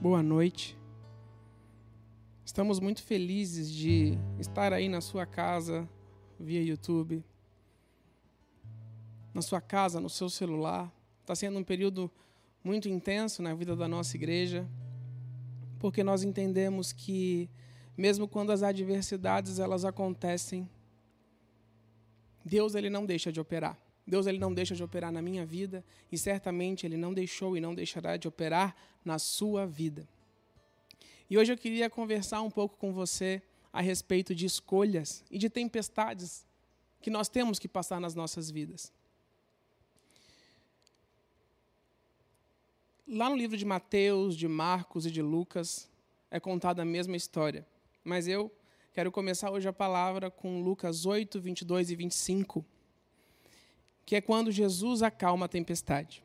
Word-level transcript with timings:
boa 0.00 0.22
noite. 0.22 0.78
Estamos 2.42 2.80
muito 2.80 3.02
felizes 3.02 3.70
de 3.70 4.16
estar 4.38 4.72
aí 4.72 4.88
na 4.88 5.02
sua 5.02 5.26
casa, 5.26 5.86
via 6.38 6.62
YouTube, 6.62 7.22
na 9.34 9.42
sua 9.42 9.60
casa, 9.60 10.00
no 10.00 10.08
seu 10.08 10.30
celular. 10.30 10.90
Está 11.20 11.34
sendo 11.34 11.58
um 11.58 11.62
período 11.62 12.10
muito 12.64 12.88
intenso 12.88 13.42
na 13.42 13.52
vida 13.52 13.76
da 13.76 13.86
nossa 13.86 14.16
igreja, 14.16 14.66
porque 15.78 16.02
nós 16.02 16.22
entendemos 16.22 16.92
que, 16.94 17.50
mesmo 17.94 18.26
quando 18.26 18.52
as 18.52 18.62
adversidades 18.62 19.58
elas 19.58 19.84
acontecem, 19.84 20.66
Deus 22.42 22.74
ele 22.74 22.88
não 22.88 23.04
deixa 23.04 23.30
de 23.30 23.38
operar. 23.38 23.76
Deus 24.10 24.26
ele 24.26 24.38
não 24.38 24.52
deixa 24.52 24.74
de 24.74 24.82
operar 24.82 25.10
na 25.10 25.22
minha 25.22 25.46
vida 25.46 25.84
e 26.12 26.18
certamente 26.18 26.84
ele 26.84 26.96
não 26.96 27.14
deixou 27.14 27.56
e 27.56 27.60
não 27.60 27.74
deixará 27.74 28.16
de 28.16 28.28
operar 28.28 28.76
na 29.04 29.18
sua 29.18 29.66
vida. 29.66 30.06
E 31.30 31.38
hoje 31.38 31.52
eu 31.52 31.56
queria 31.56 31.88
conversar 31.88 32.42
um 32.42 32.50
pouco 32.50 32.76
com 32.76 32.92
você 32.92 33.40
a 33.72 33.80
respeito 33.80 34.34
de 34.34 34.44
escolhas 34.44 35.24
e 35.30 35.38
de 35.38 35.48
tempestades 35.48 36.44
que 37.00 37.08
nós 37.08 37.28
temos 37.28 37.58
que 37.58 37.68
passar 37.68 38.00
nas 38.00 38.14
nossas 38.14 38.50
vidas. 38.50 38.92
Lá 43.06 43.30
no 43.30 43.36
livro 43.36 43.56
de 43.56 43.64
Mateus, 43.64 44.36
de 44.36 44.46
Marcos 44.46 45.06
e 45.06 45.10
de 45.10 45.22
Lucas 45.22 45.88
é 46.30 46.38
contada 46.38 46.82
a 46.82 46.84
mesma 46.84 47.16
história, 47.16 47.66
mas 48.04 48.28
eu 48.28 48.52
quero 48.92 49.10
começar 49.10 49.50
hoje 49.50 49.68
a 49.68 49.72
palavra 49.72 50.30
com 50.30 50.62
Lucas 50.62 51.06
8, 51.06 51.40
22 51.40 51.90
e 51.90 51.96
25, 51.96 52.64
que 54.10 54.16
é 54.16 54.20
quando 54.20 54.50
Jesus 54.50 55.04
acalma 55.04 55.46
a 55.46 55.48
tempestade. 55.48 56.20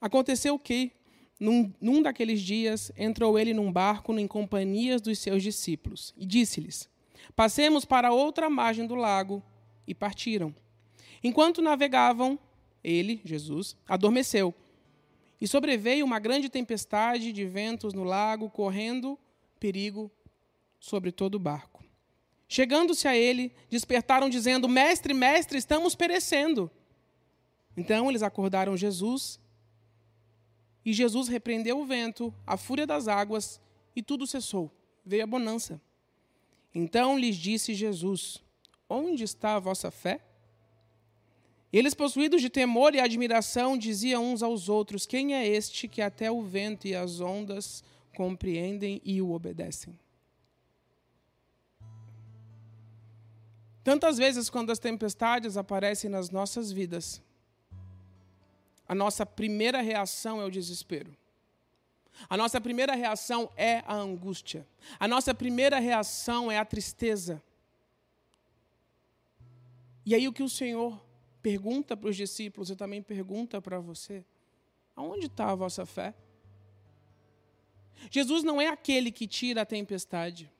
Aconteceu 0.00 0.58
que, 0.58 0.90
num, 1.38 1.72
num 1.80 2.02
daqueles 2.02 2.40
dias, 2.40 2.90
entrou 2.96 3.38
ele 3.38 3.54
num 3.54 3.70
barco 3.70 4.12
em 4.18 4.26
companhia 4.26 4.98
dos 4.98 5.20
seus 5.20 5.44
discípulos 5.44 6.12
e 6.16 6.26
disse-lhes: 6.26 6.90
Passemos 7.36 7.84
para 7.84 8.12
outra 8.12 8.50
margem 8.50 8.84
do 8.84 8.96
lago. 8.96 9.40
E 9.86 9.94
partiram. 9.94 10.52
Enquanto 11.22 11.62
navegavam, 11.62 12.36
ele, 12.82 13.20
Jesus, 13.24 13.76
adormeceu. 13.86 14.52
E 15.40 15.46
sobreveio 15.46 16.04
uma 16.04 16.18
grande 16.18 16.48
tempestade 16.48 17.32
de 17.32 17.46
ventos 17.46 17.94
no 17.94 18.02
lago, 18.02 18.50
correndo 18.50 19.16
perigo 19.60 20.10
sobre 20.80 21.12
todo 21.12 21.36
o 21.36 21.38
barco. 21.38 21.75
Chegando-se 22.48 23.08
a 23.08 23.16
ele, 23.16 23.52
despertaram, 23.68 24.28
dizendo: 24.28 24.68
Mestre, 24.68 25.12
mestre, 25.12 25.58
estamos 25.58 25.94
perecendo. 25.94 26.70
Então 27.76 28.08
eles 28.08 28.22
acordaram 28.22 28.76
Jesus 28.76 29.38
e 30.86 30.92
Jesus 30.92 31.26
repreendeu 31.26 31.80
o 31.80 31.84
vento, 31.84 32.32
a 32.46 32.56
fúria 32.56 32.86
das 32.86 33.08
águas, 33.08 33.60
e 33.96 34.00
tudo 34.00 34.24
cessou. 34.24 34.70
Veio 35.04 35.24
a 35.24 35.26
bonança. 35.26 35.80
Então 36.72 37.18
lhes 37.18 37.34
disse 37.34 37.74
Jesus: 37.74 38.40
Onde 38.88 39.24
está 39.24 39.56
a 39.56 39.58
vossa 39.58 39.90
fé? 39.90 40.20
Eles, 41.72 41.92
possuídos 41.92 42.40
de 42.40 42.48
temor 42.48 42.94
e 42.94 43.00
admiração, 43.00 43.76
diziam 43.76 44.32
uns 44.32 44.44
aos 44.44 44.68
outros: 44.68 45.04
Quem 45.04 45.34
é 45.34 45.44
este 45.44 45.88
que 45.88 46.00
até 46.00 46.30
o 46.30 46.40
vento 46.40 46.86
e 46.86 46.94
as 46.94 47.20
ondas 47.20 47.82
compreendem 48.14 49.00
e 49.04 49.20
o 49.20 49.32
obedecem? 49.32 49.98
Tantas 53.86 54.18
vezes, 54.18 54.50
quando 54.50 54.72
as 54.72 54.80
tempestades 54.80 55.56
aparecem 55.56 56.10
nas 56.10 56.28
nossas 56.28 56.72
vidas, 56.72 57.22
a 58.88 58.96
nossa 58.96 59.24
primeira 59.24 59.80
reação 59.80 60.42
é 60.42 60.44
o 60.44 60.50
desespero. 60.50 61.16
A 62.28 62.36
nossa 62.36 62.60
primeira 62.60 62.96
reação 62.96 63.48
é 63.56 63.84
a 63.86 63.94
angústia. 63.94 64.66
A 64.98 65.06
nossa 65.06 65.32
primeira 65.32 65.78
reação 65.78 66.50
é 66.50 66.58
a 66.58 66.64
tristeza. 66.64 67.40
E 70.04 70.16
aí 70.16 70.26
o 70.26 70.32
que 70.32 70.42
o 70.42 70.48
Senhor 70.48 71.00
pergunta 71.40 71.96
para 71.96 72.10
os 72.10 72.16
discípulos 72.16 72.70
e 72.70 72.74
também 72.74 73.00
pergunta 73.00 73.62
para 73.62 73.78
você: 73.78 74.24
aonde 74.96 75.26
está 75.26 75.52
a 75.52 75.54
vossa 75.54 75.86
fé? 75.86 76.12
Jesus 78.10 78.42
não 78.42 78.60
é 78.60 78.66
aquele 78.66 79.12
que 79.12 79.28
tira 79.28 79.62
a 79.62 79.64
tempestade. 79.64 80.50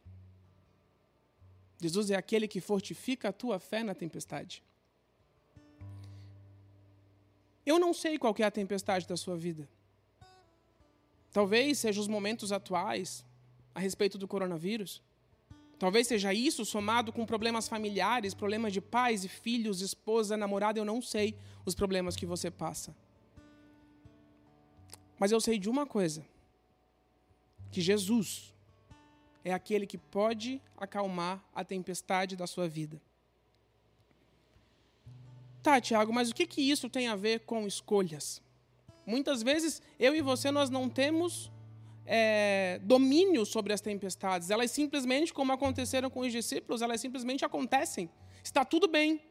Jesus 1.80 2.10
é 2.10 2.16
aquele 2.16 2.48
que 2.48 2.60
fortifica 2.60 3.28
a 3.28 3.32
tua 3.32 3.58
fé 3.58 3.82
na 3.82 3.94
tempestade. 3.94 4.62
Eu 7.64 7.78
não 7.78 7.92
sei 7.92 8.18
qual 8.18 8.34
é 8.38 8.44
a 8.44 8.50
tempestade 8.50 9.06
da 9.06 9.16
sua 9.16 9.36
vida. 9.36 9.68
Talvez 11.32 11.78
sejam 11.78 12.00
os 12.00 12.08
momentos 12.08 12.52
atuais 12.52 13.24
a 13.74 13.80
respeito 13.80 14.16
do 14.16 14.26
coronavírus. 14.26 15.02
Talvez 15.78 16.06
seja 16.06 16.32
isso 16.32 16.64
somado 16.64 17.12
com 17.12 17.26
problemas 17.26 17.68
familiares, 17.68 18.32
problemas 18.32 18.72
de 18.72 18.80
pais 18.80 19.24
e 19.24 19.28
filhos, 19.28 19.82
esposa, 19.82 20.36
namorada, 20.36 20.78
eu 20.78 20.84
não 20.84 21.02
sei 21.02 21.36
os 21.66 21.74
problemas 21.74 22.16
que 22.16 22.24
você 22.24 22.50
passa. 22.50 22.96
Mas 25.18 25.30
eu 25.32 25.40
sei 25.40 25.58
de 25.58 25.68
uma 25.68 25.84
coisa: 25.84 26.24
que 27.70 27.82
Jesus 27.82 28.54
é 29.46 29.52
aquele 29.52 29.86
que 29.86 29.96
pode 29.96 30.60
acalmar 30.76 31.40
a 31.54 31.64
tempestade 31.64 32.34
da 32.34 32.48
sua 32.48 32.66
vida. 32.68 33.00
Tá, 35.62 35.80
Tiago, 35.80 36.12
mas 36.12 36.30
o 36.30 36.34
que, 36.34 36.48
que 36.48 36.60
isso 36.60 36.90
tem 36.90 37.06
a 37.06 37.14
ver 37.14 37.40
com 37.40 37.64
escolhas? 37.64 38.42
Muitas 39.06 39.44
vezes 39.44 39.80
eu 40.00 40.16
e 40.16 40.20
você 40.20 40.50
nós 40.50 40.68
não 40.68 40.88
temos 40.88 41.52
é, 42.04 42.80
domínio 42.82 43.46
sobre 43.46 43.72
as 43.72 43.80
tempestades. 43.80 44.50
Elas 44.50 44.72
simplesmente, 44.72 45.32
como 45.32 45.52
aconteceram 45.52 46.10
com 46.10 46.20
os 46.20 46.32
discípulos, 46.32 46.82
elas 46.82 47.00
simplesmente 47.00 47.44
acontecem. 47.44 48.10
Está 48.42 48.64
tudo 48.64 48.88
bem. 48.88 49.22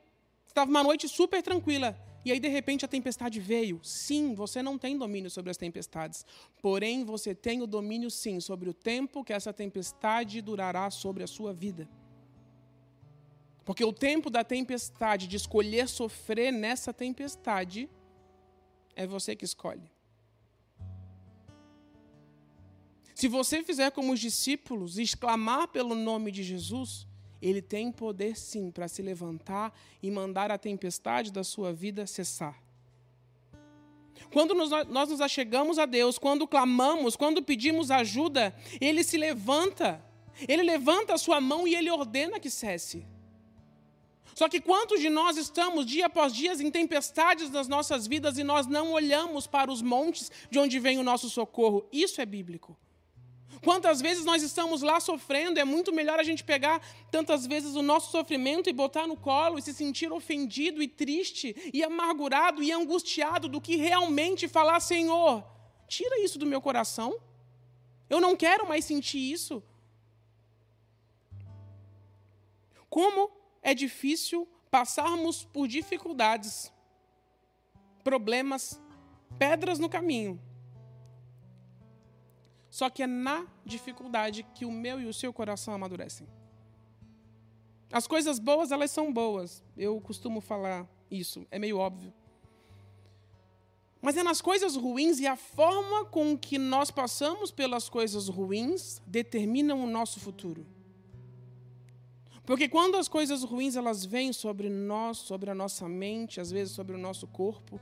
Estava 0.48 0.72
uma 0.72 0.82
noite 0.82 1.10
super 1.10 1.44
tranquila. 1.44 1.94
E 2.26 2.32
aí, 2.32 2.40
de 2.40 2.48
repente, 2.48 2.84
a 2.84 2.88
tempestade 2.88 3.40
veio. 3.40 3.80
Sim, 3.84 4.34
você 4.34 4.64
não 4.64 4.80
tem 4.80 4.98
domínio 4.98 5.30
sobre 5.30 5.52
as 5.52 5.58
tempestades. 5.58 6.26
Porém, 6.60 7.06
você 7.06 7.36
tem 7.36 7.62
o 7.62 7.68
domínio, 7.68 8.10
sim, 8.10 8.40
sobre 8.40 8.68
o 8.68 8.74
tempo 8.74 9.24
que 9.24 9.32
essa 9.32 9.54
tempestade 9.54 10.42
durará 10.42 10.90
sobre 10.90 11.24
a 11.24 11.28
sua 11.28 11.54
vida. 11.54 11.88
Porque 13.64 13.86
o 13.86 13.94
tempo 13.94 14.32
da 14.32 14.44
tempestade, 14.44 15.28
de 15.28 15.36
escolher 15.36 15.88
sofrer 15.88 16.52
nessa 16.52 16.92
tempestade, 16.92 17.88
é 18.96 19.06
você 19.06 19.36
que 19.36 19.46
escolhe. 19.46 19.92
Se 23.14 23.28
você 23.28 23.64
fizer 23.64 23.92
como 23.92 24.14
os 24.14 24.20
discípulos, 24.20 24.98
exclamar 24.98 25.68
pelo 25.68 25.94
nome 25.94 26.32
de 26.32 26.44
Jesus, 26.44 27.08
ele 27.42 27.62
tem 27.62 27.92
poder 27.92 28.36
sim 28.38 28.72
para 28.72 28.88
se 28.88 29.02
levantar 29.02 29.74
e 30.02 30.10
mandar 30.10 30.52
a 30.52 30.58
tempestade 30.58 31.32
da 31.32 31.44
sua 31.44 31.74
vida 31.74 32.08
cessar. 32.08 32.60
Quando 34.32 34.54
nós, 34.54 35.10
nos 35.10 35.22
achegamos 35.22 35.78
a 35.78 35.86
Deus, 35.86 36.18
quando 36.18 36.48
clamamos, 36.48 37.16
quando 37.16 37.44
pedimos 37.44 37.92
ajuda, 37.92 38.56
ele 38.80 39.04
se 39.04 39.18
levanta, 39.18 40.04
ele 40.48 40.64
levanta 40.64 41.14
a 41.14 41.18
sua 41.18 41.40
mão 41.40 41.68
e 41.68 41.76
ele 41.76 41.90
ordena 41.90 42.40
que 42.40 42.50
cesse. 42.50 43.06
Só 44.34 44.50
que 44.50 44.60
quantos 44.60 45.00
de 45.00 45.10
nós 45.10 45.38
estamos 45.38 45.86
dia 45.86 46.08
após 46.08 46.34
dia 46.34 46.54
em 46.54 46.70
tempestades 46.70 47.50
nas 47.50 47.70
nossas 47.70 48.06
vidas 48.06 48.38
e 48.38 48.44
nós 48.44 48.68
não 48.68 48.92
olhamos 48.92 49.48
para 49.48 49.72
os 49.72 49.82
montes 49.82 50.30
de 50.50 50.60
onde 50.60 50.78
vem 50.78 50.98
o 50.98 51.04
nosso 51.04 51.30
socorro? 51.30 51.88
Isso 51.92 52.20
é 52.20 52.26
bíblico. 52.26 52.78
Quantas 53.64 54.02
vezes 54.02 54.26
nós 54.26 54.44
estamos 54.44 54.82
lá 54.82 55.00
sofrendo, 55.00 55.60
é 55.60 55.64
muito 55.64 55.94
melhor 55.94 56.20
a 56.20 56.24
gente 56.24 56.44
pegar 56.44 56.82
tantas 57.12 57.46
vezes 57.46 57.76
o 57.76 57.82
nosso 57.82 58.12
sofrimento 58.12 58.70
e 58.70 58.74
botar 58.74 59.08
no 59.08 59.18
colo 59.18 59.58
e 59.58 59.62
se 59.62 59.74
sentir 59.74 60.12
ofendido 60.12 60.82
e 60.82 60.88
triste 60.88 61.56
e 61.74 61.84
amargurado 61.84 62.62
e 62.62 62.72
angustiado 62.72 63.48
do 63.48 63.62
que 63.62 63.76
realmente 63.76 64.48
falar: 64.48 64.80
Senhor, 64.80 65.44
tira 65.88 66.20
isso 66.20 66.38
do 66.38 66.46
meu 66.46 66.62
coração. 66.62 67.20
Eu 68.10 68.22
não 68.22 68.36
quero 68.36 68.68
mais 68.68 68.86
sentir 68.86 69.20
isso. 69.20 69.64
Como 72.90 73.32
é 73.62 73.74
difícil 73.74 74.48
passarmos 74.70 75.44
por 75.44 75.68
dificuldades, 75.68 76.72
problemas, 78.04 78.80
pedras 79.40 79.80
no 79.80 79.90
caminho. 79.90 80.40
Só 82.76 82.90
que 82.90 83.04
é 83.04 83.08
na 83.08 83.48
dificuldade 83.66 84.44
que 84.54 84.66
o 84.66 84.70
meu 84.70 85.00
e 85.00 85.06
o 85.06 85.14
seu 85.14 85.32
coração 85.32 85.74
amadurecem. 85.74 86.28
As 87.90 88.06
coisas 88.06 88.38
boas, 88.38 88.70
elas 88.70 88.92
são 88.92 89.14
boas. 89.14 89.64
Eu 89.78 90.02
costumo 90.02 90.42
falar 90.42 90.86
isso, 91.10 91.48
é 91.50 91.58
meio 91.58 91.78
óbvio. 91.78 92.14
Mas 94.02 94.18
é 94.18 94.24
nas 94.24 94.42
coisas 94.42 94.76
ruins 94.76 95.22
e 95.22 95.26
a 95.26 95.38
forma 95.38 96.04
com 96.04 96.38
que 96.38 96.58
nós 96.58 96.92
passamos 96.92 97.50
pelas 97.50 97.88
coisas 97.88 98.28
ruins 98.28 99.02
determinam 99.08 99.82
o 99.82 99.88
nosso 99.88 100.20
futuro. 100.20 100.68
Porque 102.46 102.68
quando 102.68 102.98
as 102.98 103.08
coisas 103.08 103.42
ruins 103.46 103.78
elas 103.78 104.04
vêm 104.04 104.34
sobre 104.34 104.70
nós, 104.70 105.20
sobre 105.20 105.50
a 105.50 105.56
nossa 105.56 105.88
mente, 105.88 106.42
às 106.42 106.52
vezes 106.52 106.74
sobre 106.74 106.94
o 106.94 107.00
nosso 107.00 107.26
corpo, 107.26 107.80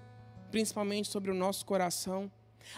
principalmente 0.51 1.07
sobre 1.09 1.31
o 1.31 1.33
nosso 1.33 1.65
coração, 1.65 2.31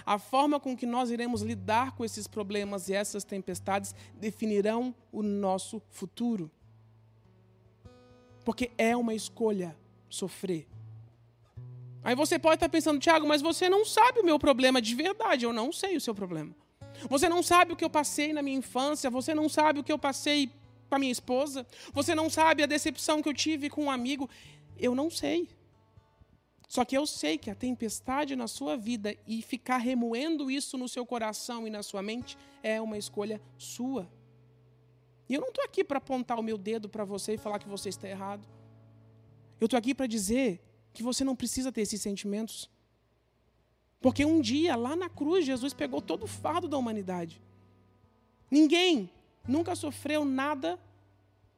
A 0.05 0.17
forma 0.17 0.59
com 0.59 0.75
que 0.75 0.85
nós 0.85 1.11
iremos 1.11 1.41
lidar 1.41 1.95
com 1.95 2.03
esses 2.03 2.27
problemas 2.27 2.89
e 2.89 2.93
essas 2.93 3.23
tempestades 3.23 3.93
definirão 4.15 4.93
o 5.11 5.21
nosso 5.21 5.81
futuro. 5.89 6.49
Porque 8.43 8.71
é 8.77 8.95
uma 8.95 9.13
escolha 9.13 9.75
sofrer. 10.09 10.67
Aí 12.03 12.15
você 12.15 12.37
pode 12.37 12.57
estar 12.57 12.69
pensando, 12.69 12.99
Tiago, 12.99 13.27
mas 13.27 13.41
você 13.41 13.67
não 13.67 13.83
sabe 13.83 14.19
o 14.19 14.23
meu 14.23 14.37
problema 14.37 14.79
de 14.79 14.93
verdade. 14.93 15.45
Eu 15.45 15.51
não 15.51 15.71
sei 15.71 15.97
o 15.97 16.01
seu 16.01 16.13
problema. 16.13 16.55
Você 17.09 17.27
não 17.27 17.41
sabe 17.41 17.73
o 17.73 17.75
que 17.75 17.83
eu 17.83 17.89
passei 17.89 18.31
na 18.31 18.43
minha 18.43 18.57
infância. 18.57 19.09
Você 19.09 19.33
não 19.33 19.49
sabe 19.49 19.79
o 19.79 19.83
que 19.83 19.91
eu 19.91 19.97
passei 19.97 20.51
com 20.87 20.95
a 20.95 20.99
minha 20.99 21.11
esposa. 21.11 21.65
Você 21.93 22.13
não 22.13 22.29
sabe 22.29 22.61
a 22.61 22.67
decepção 22.67 23.21
que 23.23 23.29
eu 23.29 23.33
tive 23.33 23.71
com 23.71 23.85
um 23.85 23.91
amigo. 23.91 24.29
Eu 24.77 24.93
não 24.93 25.09
sei. 25.09 25.49
Só 26.75 26.83
que 26.83 26.97
eu 26.97 27.07
sei 27.07 27.37
que 27.37 27.49
a 27.49 27.55
tempestade 27.55 28.35
na 28.35 28.49
sua 28.49 28.75
vida 28.75 29.15
e 29.25 29.41
ficar 29.41 29.77
remoendo 29.77 30.51
isso 30.51 30.77
no 30.77 30.89
seu 30.89 31.05
coração 31.05 31.65
e 31.65 31.69
na 31.69 31.81
sua 31.81 32.01
mente 32.01 32.37
é 32.61 32.81
uma 32.81 32.97
escolha 32.97 33.41
sua. 33.57 34.11
E 35.29 35.35
eu 35.35 35.39
não 35.39 35.47
estou 35.47 35.63
aqui 35.63 35.85
para 35.85 35.99
apontar 35.99 36.37
o 36.37 36.43
meu 36.43 36.57
dedo 36.57 36.89
para 36.89 37.05
você 37.05 37.35
e 37.35 37.37
falar 37.37 37.59
que 37.59 37.69
você 37.69 37.87
está 37.87 38.09
errado. 38.09 38.45
Eu 39.57 39.67
estou 39.67 39.77
aqui 39.77 39.95
para 39.95 40.05
dizer 40.05 40.61
que 40.91 41.01
você 41.01 41.23
não 41.23 41.33
precisa 41.33 41.71
ter 41.71 41.79
esses 41.79 42.01
sentimentos. 42.01 42.69
Porque 44.01 44.25
um 44.25 44.41
dia, 44.41 44.75
lá 44.75 44.97
na 44.97 45.07
cruz, 45.07 45.45
Jesus 45.45 45.73
pegou 45.73 46.01
todo 46.01 46.23
o 46.23 46.27
fardo 46.27 46.67
da 46.67 46.77
humanidade. 46.77 47.41
Ninguém 48.51 49.09
nunca 49.47 49.75
sofreu 49.75 50.25
nada 50.25 50.77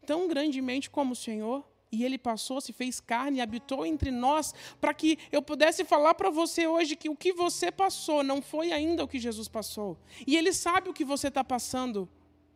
tão 0.06 0.28
grandemente 0.28 0.92
como 0.92 1.14
o 1.14 1.16
Senhor. 1.16 1.68
E 1.92 2.04
ele 2.04 2.18
passou, 2.18 2.60
se 2.60 2.74
fez 2.74 3.00
carne 3.00 3.38
e 3.38 3.42
habitou 3.42 3.86
entre 3.86 4.12
nós, 4.12 4.54
para 4.80 4.94
que 4.94 5.18
eu 5.32 5.42
pudesse 5.42 5.86
falar 5.86 6.14
para 6.16 6.30
você 6.30 6.68
hoje 6.68 6.98
que 6.98 7.10
o 7.10 7.16
que 7.16 7.32
você 7.32 7.72
passou 7.72 8.24
não 8.24 8.42
foi 8.42 8.72
ainda 8.72 9.04
o 9.04 9.08
que 9.08 9.20
Jesus 9.20 9.48
passou. 9.48 9.98
E 10.26 10.36
ele 10.36 10.52
sabe 10.52 10.90
o 10.90 10.94
que 10.94 11.06
você 11.06 11.30
está 11.30 11.44
passando. 11.44 12.10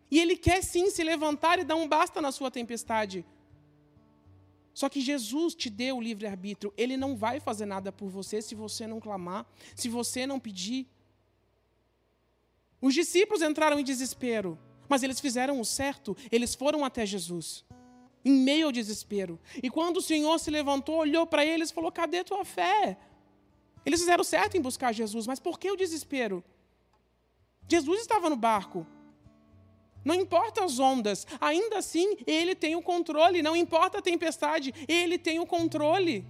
E 0.09 0.19
ele 0.19 0.35
quer 0.35 0.61
sim 0.61 0.89
se 0.89 1.01
levantar 1.03 1.59
e 1.59 1.63
dar 1.63 1.77
um 1.77 1.87
basta 1.87 2.21
na 2.21 2.31
sua 2.31 2.51
tempestade. 2.51 3.25
Só 4.73 4.89
que 4.89 4.99
Jesus 4.99 5.55
te 5.55 5.69
deu 5.69 5.97
o 5.97 6.01
livre-arbítrio. 6.01 6.73
Ele 6.75 6.97
não 6.97 7.15
vai 7.15 7.39
fazer 7.39 7.65
nada 7.65 7.91
por 7.91 8.09
você 8.09 8.41
se 8.41 8.53
você 8.53 8.85
não 8.85 8.99
clamar, 8.99 9.45
se 9.75 9.87
você 9.87 10.27
não 10.27 10.41
pedir. 10.41 10.87
Os 12.81 12.93
discípulos 12.93 13.41
entraram 13.41 13.79
em 13.79 13.83
desespero, 13.83 14.59
mas 14.89 15.03
eles 15.03 15.21
fizeram 15.21 15.61
o 15.61 15.65
certo, 15.65 16.17
eles 16.29 16.53
foram 16.53 16.83
até 16.83 17.05
Jesus 17.05 17.63
em 18.23 18.31
meio 18.31 18.67
ao 18.67 18.71
desespero. 18.71 19.39
E 19.61 19.69
quando 19.69 19.97
o 19.97 20.01
Senhor 20.01 20.37
se 20.39 20.49
levantou, 20.51 20.97
olhou 20.97 21.25
para 21.25 21.45
eles 21.45 21.69
e 21.69 21.73
falou: 21.73 21.91
Cadê 21.91 22.23
tua 22.23 22.45
fé? 22.45 22.97
Eles 23.85 23.99
fizeram 23.99 24.23
certo 24.23 24.55
em 24.57 24.61
buscar 24.61 24.93
Jesus, 24.93 25.25
mas 25.25 25.39
por 25.39 25.59
que 25.59 25.71
o 25.71 25.75
desespero? 25.75 26.43
Jesus 27.67 28.01
estava 28.01 28.29
no 28.29 28.35
barco. 28.35 28.85
Não 30.03 30.15
importa 30.15 30.63
as 30.63 30.79
ondas, 30.79 31.27
ainda 31.39 31.77
assim 31.77 32.17
ele 32.25 32.55
tem 32.55 32.75
o 32.75 32.81
controle. 32.81 33.41
Não 33.41 33.55
importa 33.55 33.99
a 33.99 34.01
tempestade, 34.01 34.73
ele 34.87 35.17
tem 35.17 35.39
o 35.39 35.45
controle. 35.45 36.25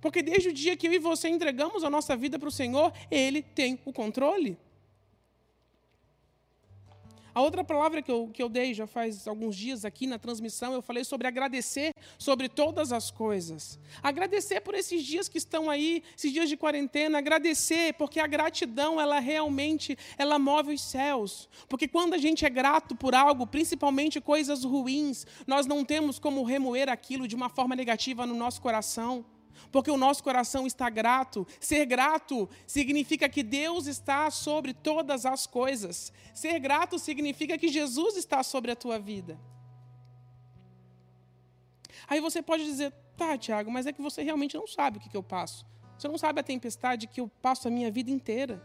Porque 0.00 0.22
desde 0.22 0.50
o 0.50 0.52
dia 0.52 0.76
que 0.76 0.86
eu 0.86 0.92
e 0.92 0.98
você 0.98 1.28
entregamos 1.28 1.82
a 1.82 1.90
nossa 1.90 2.16
vida 2.16 2.38
para 2.38 2.48
o 2.48 2.52
Senhor, 2.52 2.92
ele 3.10 3.42
tem 3.42 3.80
o 3.84 3.92
controle. 3.92 4.58
A 7.36 7.42
outra 7.42 7.62
palavra 7.62 8.00
que 8.00 8.10
eu, 8.10 8.30
que 8.32 8.42
eu 8.42 8.48
dei 8.48 8.72
já 8.72 8.86
faz 8.86 9.28
alguns 9.28 9.54
dias 9.54 9.84
aqui 9.84 10.06
na 10.06 10.18
transmissão, 10.18 10.72
eu 10.72 10.80
falei 10.80 11.04
sobre 11.04 11.28
agradecer 11.28 11.92
sobre 12.16 12.48
todas 12.48 12.92
as 12.92 13.10
coisas. 13.10 13.78
Agradecer 14.02 14.62
por 14.62 14.74
esses 14.74 15.04
dias 15.04 15.28
que 15.28 15.36
estão 15.36 15.68
aí, 15.68 16.02
esses 16.16 16.32
dias 16.32 16.48
de 16.48 16.56
quarentena, 16.56 17.18
agradecer, 17.18 17.92
porque 17.98 18.20
a 18.20 18.26
gratidão, 18.26 18.98
ela 18.98 19.20
realmente, 19.20 19.98
ela 20.16 20.38
move 20.38 20.72
os 20.72 20.80
céus. 20.80 21.46
Porque 21.68 21.86
quando 21.86 22.14
a 22.14 22.18
gente 22.18 22.46
é 22.46 22.48
grato 22.48 22.96
por 22.96 23.14
algo, 23.14 23.46
principalmente 23.46 24.18
coisas 24.18 24.64
ruins, 24.64 25.26
nós 25.46 25.66
não 25.66 25.84
temos 25.84 26.18
como 26.18 26.42
remoer 26.42 26.88
aquilo 26.88 27.28
de 27.28 27.36
uma 27.36 27.50
forma 27.50 27.76
negativa 27.76 28.24
no 28.24 28.34
nosso 28.34 28.62
coração 28.62 29.26
porque 29.70 29.90
o 29.90 29.96
nosso 29.96 30.22
coração 30.22 30.66
está 30.66 30.88
grato. 30.90 31.46
Ser 31.60 31.84
grato 31.86 32.48
significa 32.66 33.28
que 33.28 33.42
Deus 33.42 33.86
está 33.86 34.30
sobre 34.30 34.72
todas 34.72 35.26
as 35.26 35.46
coisas. 35.46 36.12
Ser 36.34 36.58
grato 36.58 36.98
significa 36.98 37.58
que 37.58 37.68
Jesus 37.68 38.16
está 38.16 38.42
sobre 38.42 38.70
a 38.70 38.76
tua 38.76 38.98
vida. 38.98 39.38
Aí 42.08 42.20
você 42.20 42.40
pode 42.40 42.64
dizer, 42.64 42.92
tá, 43.16 43.36
Tiago, 43.36 43.70
mas 43.70 43.86
é 43.86 43.92
que 43.92 44.00
você 44.00 44.22
realmente 44.22 44.56
não 44.56 44.66
sabe 44.66 44.98
o 44.98 45.00
que, 45.00 45.08
que 45.08 45.16
eu 45.16 45.22
passo. 45.22 45.66
Você 45.98 46.08
não 46.08 46.18
sabe 46.18 46.40
a 46.40 46.42
tempestade 46.42 47.06
que 47.06 47.20
eu 47.20 47.28
passo 47.40 47.68
a 47.68 47.70
minha 47.70 47.90
vida 47.90 48.10
inteira. 48.10 48.62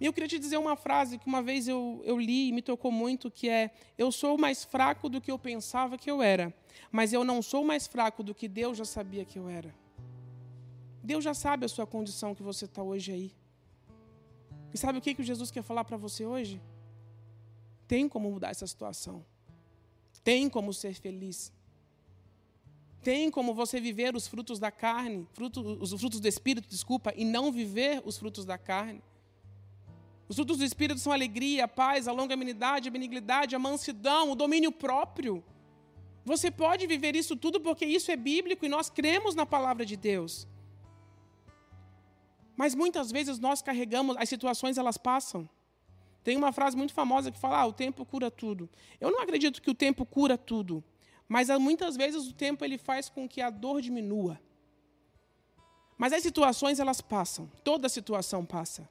E 0.00 0.06
eu 0.06 0.12
queria 0.12 0.28
te 0.28 0.38
dizer 0.38 0.58
uma 0.58 0.76
frase 0.76 1.18
que 1.18 1.26
uma 1.26 1.42
vez 1.42 1.66
eu, 1.66 2.02
eu 2.04 2.18
li 2.18 2.48
e 2.48 2.52
me 2.52 2.60
tocou 2.60 2.92
muito, 2.92 3.30
que 3.30 3.48
é: 3.48 3.70
Eu 3.96 4.12
sou 4.12 4.36
mais 4.36 4.64
fraco 4.64 5.08
do 5.08 5.20
que 5.20 5.30
eu 5.30 5.38
pensava 5.38 5.96
que 5.96 6.10
eu 6.10 6.20
era, 6.20 6.52
mas 6.90 7.12
eu 7.12 7.24
não 7.24 7.42
sou 7.42 7.64
mais 7.64 7.86
fraco 7.86 8.22
do 8.22 8.34
que 8.34 8.48
Deus 8.48 8.78
já 8.78 8.84
sabia 8.84 9.24
que 9.24 9.38
eu 9.38 9.48
era. 9.48 9.74
Deus 11.02 11.22
já 11.22 11.34
sabe 11.34 11.66
a 11.66 11.68
sua 11.68 11.86
condição 11.86 12.34
que 12.34 12.42
você 12.42 12.64
está 12.64 12.82
hoje 12.82 13.12
aí. 13.12 13.32
E 14.72 14.78
sabe 14.78 14.98
o 14.98 15.02
que, 15.02 15.14
que 15.14 15.22
Jesus 15.22 15.50
quer 15.50 15.62
falar 15.62 15.84
para 15.84 15.96
você 15.96 16.24
hoje? 16.24 16.60
Tem 17.86 18.08
como 18.08 18.30
mudar 18.30 18.50
essa 18.50 18.66
situação. 18.66 19.24
Tem 20.22 20.48
como 20.48 20.72
ser 20.72 20.94
feliz. 20.94 21.52
Tem 23.02 23.30
como 23.30 23.52
você 23.52 23.78
viver 23.78 24.16
os 24.16 24.26
frutos 24.26 24.58
da 24.58 24.70
carne, 24.70 25.28
os 25.78 25.90
frutos 25.90 26.20
do 26.20 26.26
Espírito, 26.26 26.66
desculpa, 26.66 27.12
e 27.14 27.22
não 27.22 27.52
viver 27.52 28.02
os 28.04 28.16
frutos 28.16 28.46
da 28.46 28.56
carne. 28.56 29.02
Os 30.26 30.36
frutos 30.36 30.56
do 30.56 30.64
Espírito 30.64 30.98
são 30.98 31.12
alegria, 31.12 31.64
a 31.64 31.68
paz, 31.68 32.08
a 32.08 32.12
longanimidade, 32.12 32.88
a 32.88 32.90
benignidade, 32.90 33.54
a 33.54 33.58
mansidão, 33.58 34.30
o 34.30 34.34
domínio 34.34 34.72
próprio. 34.72 35.44
Você 36.24 36.50
pode 36.50 36.86
viver 36.86 37.14
isso 37.14 37.36
tudo 37.36 37.60
porque 37.60 37.84
isso 37.84 38.10
é 38.10 38.16
bíblico 38.16 38.64
e 38.64 38.68
nós 38.68 38.88
cremos 38.88 39.34
na 39.34 39.44
palavra 39.44 39.84
de 39.84 39.96
Deus. 39.96 40.48
Mas 42.56 42.74
muitas 42.74 43.10
vezes 43.10 43.38
nós 43.38 43.60
carregamos, 43.60 44.16
as 44.16 44.28
situações 44.28 44.78
elas 44.78 44.96
passam. 44.96 45.48
Tem 46.22 46.36
uma 46.36 46.52
frase 46.52 46.76
muito 46.76 46.94
famosa 46.94 47.30
que 47.30 47.38
fala: 47.38 47.58
ah, 47.58 47.66
o 47.66 47.72
tempo 47.72 48.06
cura 48.06 48.30
tudo. 48.30 48.70
Eu 48.98 49.10
não 49.10 49.20
acredito 49.20 49.60
que 49.60 49.70
o 49.70 49.74
tempo 49.74 50.06
cura 50.06 50.38
tudo, 50.38 50.82
mas 51.28 51.48
muitas 51.58 51.96
vezes 51.96 52.26
o 52.26 52.32
tempo 52.32 52.64
ele 52.64 52.78
faz 52.78 53.10
com 53.10 53.28
que 53.28 53.42
a 53.42 53.50
dor 53.50 53.82
diminua. 53.82 54.40
Mas 55.98 56.12
as 56.12 56.22
situações 56.22 56.80
elas 56.80 57.00
passam, 57.00 57.50
toda 57.62 57.88
situação 57.88 58.44
passa. 58.44 58.88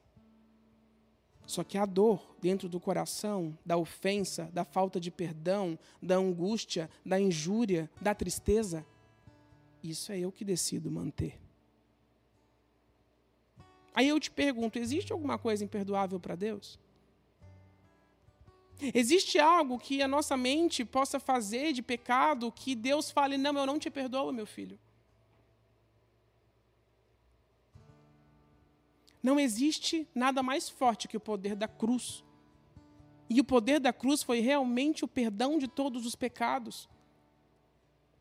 Só 1.45 1.63
que 1.63 1.77
a 1.77 1.85
dor 1.85 2.35
dentro 2.41 2.69
do 2.69 2.79
coração, 2.79 3.57
da 3.65 3.77
ofensa, 3.77 4.49
da 4.53 4.63
falta 4.63 4.99
de 4.99 5.11
perdão, 5.11 5.77
da 6.01 6.15
angústia, 6.15 6.89
da 7.05 7.19
injúria, 7.19 7.89
da 7.99 8.15
tristeza, 8.15 8.85
isso 9.83 10.11
é 10.11 10.19
eu 10.19 10.31
que 10.31 10.45
decido 10.45 10.89
manter. 10.89 11.39
Aí 13.93 14.07
eu 14.07 14.19
te 14.19 14.31
pergunto: 14.31 14.79
existe 14.79 15.11
alguma 15.11 15.37
coisa 15.37 15.63
imperdoável 15.63 16.19
para 16.19 16.35
Deus? 16.35 16.79
Existe 18.93 19.39
algo 19.39 19.77
que 19.77 20.01
a 20.01 20.07
nossa 20.07 20.35
mente 20.35 20.83
possa 20.83 21.19
fazer 21.19 21.73
de 21.73 21.81
pecado 21.81 22.51
que 22.51 22.73
Deus 22.75 23.11
fale: 23.11 23.37
não, 23.37 23.57
eu 23.57 23.65
não 23.65 23.77
te 23.77 23.89
perdoo, 23.89 24.31
meu 24.31 24.45
filho? 24.45 24.79
Não 29.23 29.39
existe 29.39 30.05
nada 30.13 30.43
mais 30.43 30.69
forte 30.69 31.07
que 31.07 31.15
o 31.15 31.19
poder 31.21 31.55
da 31.55 31.67
cruz. 31.67 32.23
E 33.29 33.39
o 33.39 33.43
poder 33.43 33.79
da 33.79 33.93
cruz 33.93 34.21
foi 34.21 34.41
realmente 34.41 35.05
o 35.05 35.07
perdão 35.07 35.57
de 35.57 35.67
todos 35.67 36.05
os 36.05 36.13
pecados. 36.13 36.89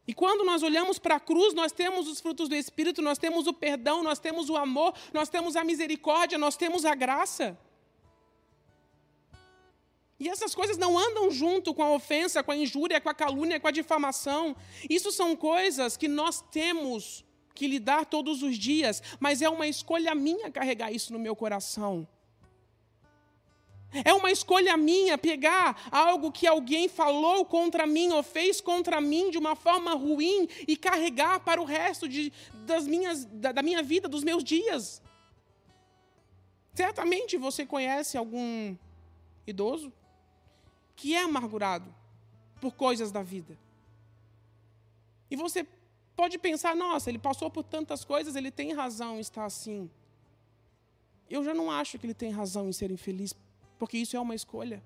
E 0.07 0.15
quando 0.15 0.45
nós 0.45 0.63
olhamos 0.63 0.99
para 1.01 1.17
a 1.17 1.21
cruz, 1.21 1.55
nós 1.55 1.73
temos 1.73 2.09
os 2.09 2.21
frutos 2.21 2.49
do 2.49 2.55
Espírito, 2.55 3.03
nós 3.03 3.19
temos 3.19 3.49
o 3.49 3.53
perdão, 3.53 4.03
nós 4.03 4.21
temos 4.21 4.49
o 4.49 4.57
amor, 4.57 4.95
nós 5.13 5.29
temos 5.29 5.57
a 5.57 5.65
misericórdia, 5.65 6.39
nós 6.39 6.57
temos 6.57 6.85
a 6.85 6.95
graça. 6.95 7.59
E 10.19 10.29
essas 10.29 10.55
coisas 10.55 10.79
não 10.79 10.97
andam 10.97 11.33
junto 11.33 11.75
com 11.75 11.83
a 11.83 11.91
ofensa, 11.91 12.45
com 12.45 12.53
a 12.53 12.57
injúria, 12.57 13.01
com 13.01 13.09
a 13.09 13.15
calúnia, 13.15 13.59
com 13.59 13.67
a 13.67 13.73
difamação. 13.73 14.57
Isso 14.89 15.11
são 15.11 15.35
coisas 15.35 15.97
que 15.97 16.07
nós 16.07 16.41
temos 16.41 17.25
que 17.55 17.67
lidar 17.67 18.07
todos 18.07 18.43
os 18.43 18.57
dias, 18.57 19.03
mas 19.21 19.43
é 19.43 19.49
uma 19.49 19.67
escolha 19.67 20.15
minha 20.15 20.51
carregar 20.51 20.93
isso 20.93 21.13
no 21.13 21.19
meu 21.19 21.37
coração. 21.37 22.07
É 24.05 24.13
uma 24.15 24.31
escolha 24.31 24.75
minha 24.75 25.19
pegar 25.19 25.89
algo 25.91 26.33
que 26.33 26.47
alguém 26.47 26.89
falou 26.89 27.45
contra 27.45 27.87
mim 27.87 28.11
ou 28.11 28.23
fez 28.23 28.59
contra 28.59 29.01
mim 29.03 29.31
de 29.31 29.37
uma 29.37 29.55
forma 29.55 29.93
ruim 29.95 30.49
e 30.67 30.77
carregar 30.77 31.41
para 31.41 31.61
o 31.61 31.65
resto 31.65 32.09
de, 32.09 32.33
das 32.65 32.87
minhas, 32.87 33.27
da, 33.27 33.53
da 33.53 33.63
minha 33.63 33.83
vida, 33.83 34.09
dos 34.09 34.25
meus 34.25 34.43
dias. 34.43 35.03
Certamente 36.73 37.37
você 37.37 37.67
conhece 37.67 38.17
algum 38.17 38.75
idoso 39.47 39.93
que 40.97 41.15
é 41.15 41.23
amargurado 41.23 41.95
por 42.61 42.75
coisas 42.75 43.13
da 43.13 43.23
vida. 43.23 43.59
E 45.31 45.37
você 45.37 45.67
pode 46.17 46.39
pensar, 46.39 46.75
nossa, 46.77 47.11
ele 47.11 47.19
passou 47.19 47.51
por 47.51 47.65
tantas 47.65 48.05
coisas, 48.05 48.37
ele 48.37 48.51
tem 48.51 48.73
razão 48.73 49.17
em 49.17 49.21
estar 49.21 49.45
assim. 49.45 49.91
eu 51.29 51.43
já 51.43 51.55
não 51.55 51.71
acho 51.71 51.99
que 51.99 52.07
ele 52.07 52.15
tem 52.15 52.31
razão 52.31 52.69
em 52.69 52.73
ser 52.73 52.91
infeliz, 52.91 53.35
porque 53.79 53.97
isso 53.99 54.17
é 54.17 54.21
uma 54.21 54.35
escolha. 54.35 54.83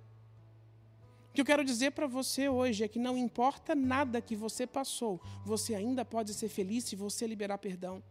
O 1.30 1.34
que 1.36 1.40
eu 1.40 1.44
quero 1.44 1.64
dizer 1.64 1.90
para 1.92 2.06
você 2.06 2.48
hoje 2.48 2.84
é 2.84 2.88
que 2.88 2.98
não 2.98 3.16
importa 3.18 3.74
nada 3.74 4.22
que 4.22 4.34
você 4.34 4.66
passou, 4.66 5.20
você 5.44 5.74
ainda 5.74 6.04
pode 6.04 6.32
ser 6.32 6.48
feliz 6.48 6.84
se 6.84 6.96
você 6.96 7.26
liberar 7.26 7.58
perdão. 7.58 8.02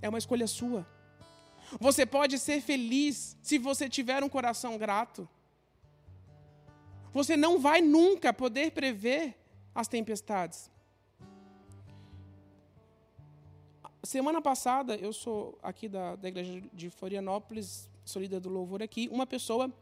É 0.00 0.08
uma 0.08 0.18
escolha 0.18 0.46
sua. 0.46 0.86
Você 1.78 2.06
pode 2.06 2.38
ser 2.38 2.60
feliz 2.60 3.36
se 3.42 3.58
você 3.58 3.88
tiver 3.88 4.22
um 4.22 4.28
coração 4.28 4.78
grato. 4.78 5.28
Você 7.12 7.36
não 7.36 7.58
vai 7.58 7.82
nunca 7.82 8.32
poder 8.32 8.72
prever 8.72 9.36
as 9.74 9.86
tempestades. 9.86 10.71
Semana 14.04 14.42
passada, 14.42 14.96
eu 14.96 15.12
sou 15.12 15.56
aqui 15.62 15.88
da, 15.88 16.16
da 16.16 16.26
igreja 16.26 16.60
de 16.72 16.90
Florianópolis, 16.90 17.88
sou 18.04 18.20
líder 18.20 18.40
do 18.40 18.48
louvor 18.48 18.82
aqui. 18.82 19.08
Uma 19.12 19.24
pessoa, 19.24 19.72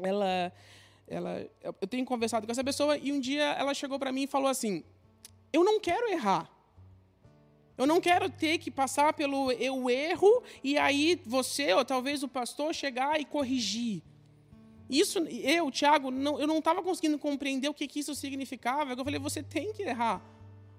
ela, 0.00 0.52
ela, 1.08 1.44
eu 1.60 1.72
tenho 1.88 2.04
conversado 2.04 2.46
com 2.46 2.52
essa 2.52 2.62
pessoa 2.62 2.96
e 2.96 3.10
um 3.10 3.18
dia 3.18 3.42
ela 3.54 3.74
chegou 3.74 3.98
para 3.98 4.12
mim 4.12 4.22
e 4.22 4.26
falou 4.28 4.46
assim: 4.46 4.84
Eu 5.52 5.64
não 5.64 5.80
quero 5.80 6.08
errar. 6.08 6.48
Eu 7.76 7.84
não 7.84 8.00
quero 8.00 8.30
ter 8.30 8.58
que 8.58 8.70
passar 8.70 9.12
pelo 9.12 9.50
eu 9.50 9.90
erro 9.90 10.42
e 10.62 10.78
aí 10.78 11.20
você 11.26 11.72
ou 11.72 11.84
talvez 11.84 12.22
o 12.22 12.28
pastor 12.28 12.72
chegar 12.72 13.20
e 13.20 13.24
corrigir. 13.24 14.02
Isso, 14.88 15.18
eu, 15.18 15.68
Tiago, 15.70 16.12
não, 16.12 16.40
eu 16.40 16.46
não 16.46 16.58
estava 16.58 16.80
conseguindo 16.80 17.18
compreender 17.18 17.68
o 17.68 17.74
que, 17.74 17.88
que 17.88 17.98
isso 17.98 18.14
significava. 18.14 18.92
Eu 18.92 19.04
falei, 19.04 19.18
você 19.18 19.42
tem 19.42 19.72
que 19.72 19.82
errar. 19.82 20.22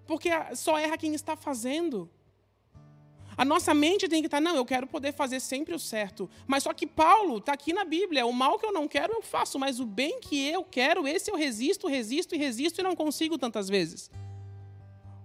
Porque 0.08 0.30
só 0.56 0.80
erra 0.80 0.98
quem 0.98 1.14
está 1.14 1.36
fazendo. 1.36 2.10
A 3.40 3.46
nossa 3.46 3.74
mente 3.74 4.10
tem 4.10 4.22
que 4.22 4.28
estar, 4.28 4.42
não, 4.42 4.54
eu 4.54 4.66
quero 4.66 4.86
poder 4.86 5.14
fazer 5.14 5.40
sempre 5.40 5.74
o 5.74 5.80
certo. 5.80 6.30
Mas 6.46 6.64
só 6.64 6.74
que 6.74 6.86
Paulo 6.86 7.38
está 7.38 7.54
aqui 7.54 7.72
na 7.72 7.86
Bíblia, 7.86 8.26
o 8.26 8.34
mal 8.34 8.60
que 8.60 8.66
eu 8.66 8.74
não 8.74 8.86
quero 8.86 9.14
eu 9.14 9.22
faço, 9.22 9.58
mas 9.58 9.80
o 9.80 9.86
bem 9.86 10.20
que 10.20 10.50
eu 10.50 10.62
quero, 10.62 11.08
esse 11.08 11.32
eu 11.32 11.38
resisto, 11.38 11.88
resisto 11.88 12.36
e 12.36 12.38
resisto 12.38 12.82
e 12.82 12.84
não 12.84 12.98
consigo 12.98 13.38
tantas 13.38 13.70
vezes. 13.70 14.12